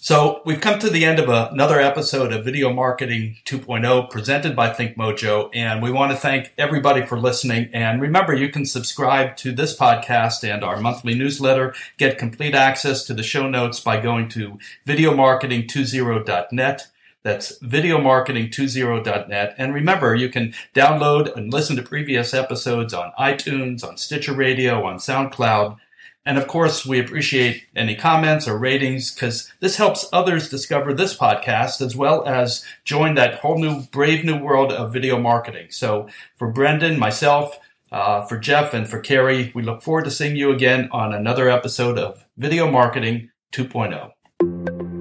So 0.00 0.42
we've 0.44 0.60
come 0.60 0.78
to 0.78 0.88
the 0.88 1.04
end 1.04 1.18
of 1.18 1.28
another 1.28 1.80
episode 1.80 2.32
of 2.32 2.44
Video 2.44 2.72
Marketing 2.72 3.38
2.0 3.44 4.08
presented 4.10 4.54
by 4.54 4.70
ThinkMojo, 4.70 5.50
and 5.52 5.82
we 5.82 5.90
want 5.90 6.12
to 6.12 6.16
thank 6.16 6.52
everybody 6.56 7.04
for 7.04 7.18
listening. 7.18 7.68
And 7.72 8.00
remember, 8.00 8.32
you 8.32 8.48
can 8.48 8.64
subscribe 8.64 9.36
to 9.38 9.50
this 9.50 9.76
podcast 9.76 10.48
and 10.48 10.62
our 10.62 10.80
monthly 10.80 11.14
newsletter, 11.14 11.74
get 11.96 12.16
complete 12.16 12.54
access 12.54 13.02
to 13.06 13.12
the 13.12 13.24
show 13.24 13.50
notes 13.50 13.80
by 13.80 14.00
going 14.00 14.28
to 14.28 14.60
videomarketing20.net. 14.86 16.86
That's 17.24 17.58
videomarketing20.net. 17.58 19.54
And 19.58 19.74
remember, 19.74 20.14
you 20.14 20.28
can 20.28 20.54
download 20.76 21.36
and 21.36 21.52
listen 21.52 21.74
to 21.74 21.82
previous 21.82 22.32
episodes 22.32 22.94
on 22.94 23.10
iTunes, 23.18 23.82
on 23.82 23.96
Stitcher 23.96 24.34
Radio, 24.34 24.86
on 24.86 24.98
SoundCloud, 24.98 25.76
and 26.24 26.36
of 26.36 26.46
course, 26.46 26.84
we 26.84 27.00
appreciate 27.00 27.64
any 27.74 27.94
comments 27.94 28.46
or 28.46 28.58
ratings 28.58 29.14
because 29.14 29.50
this 29.60 29.76
helps 29.76 30.06
others 30.12 30.50
discover 30.50 30.92
this 30.92 31.16
podcast 31.16 31.80
as 31.80 31.96
well 31.96 32.26
as 32.26 32.64
join 32.84 33.14
that 33.14 33.36
whole 33.36 33.58
new, 33.58 33.82
brave 33.92 34.24
new 34.24 34.38
world 34.38 34.72
of 34.72 34.92
video 34.92 35.18
marketing. 35.18 35.68
So 35.70 36.08
for 36.36 36.52
Brendan, 36.52 36.98
myself, 36.98 37.58
uh, 37.90 38.26
for 38.26 38.38
Jeff, 38.38 38.74
and 38.74 38.88
for 38.88 39.00
Carrie, 39.00 39.50
we 39.54 39.62
look 39.62 39.80
forward 39.80 40.04
to 40.04 40.10
seeing 40.10 40.36
you 40.36 40.50
again 40.50 40.88
on 40.92 41.14
another 41.14 41.48
episode 41.48 41.98
of 41.98 42.26
Video 42.36 42.70
Marketing 42.70 43.30
2.0. 43.52 44.12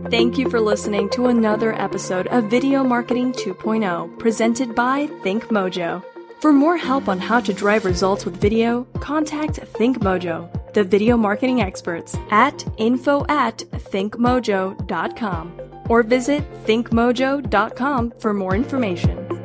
Thank 0.09 0.37
you 0.37 0.49
for 0.49 0.61
listening 0.61 1.09
to 1.09 1.27
another 1.27 1.73
episode 1.73 2.27
of 2.27 2.45
Video 2.45 2.83
Marketing 2.83 3.33
2.0 3.33 4.17
presented 4.17 4.73
by 4.73 5.07
ThinkMojo. 5.07 6.16
For 6.39 6.53
more 6.53 6.77
help 6.77 7.07
on 7.07 7.17
how 7.19 7.39
to 7.39 7.51
drive 7.51 7.83
results 7.83 8.23
with 8.23 8.37
video, 8.37 8.83
contact 8.99 9.59
ThinkMojo, 9.73 10.73
the 10.73 10.83
video 10.83 11.17
marketing 11.17 11.61
experts, 11.61 12.15
at 12.29 12.63
info 12.77 13.25
at 13.27 13.57
thinkmojo.com 13.91 15.53
or 15.89 16.03
visit 16.03 16.43
thinkmojo.com 16.65 18.11
for 18.19 18.33
more 18.33 18.55
information. 18.55 19.36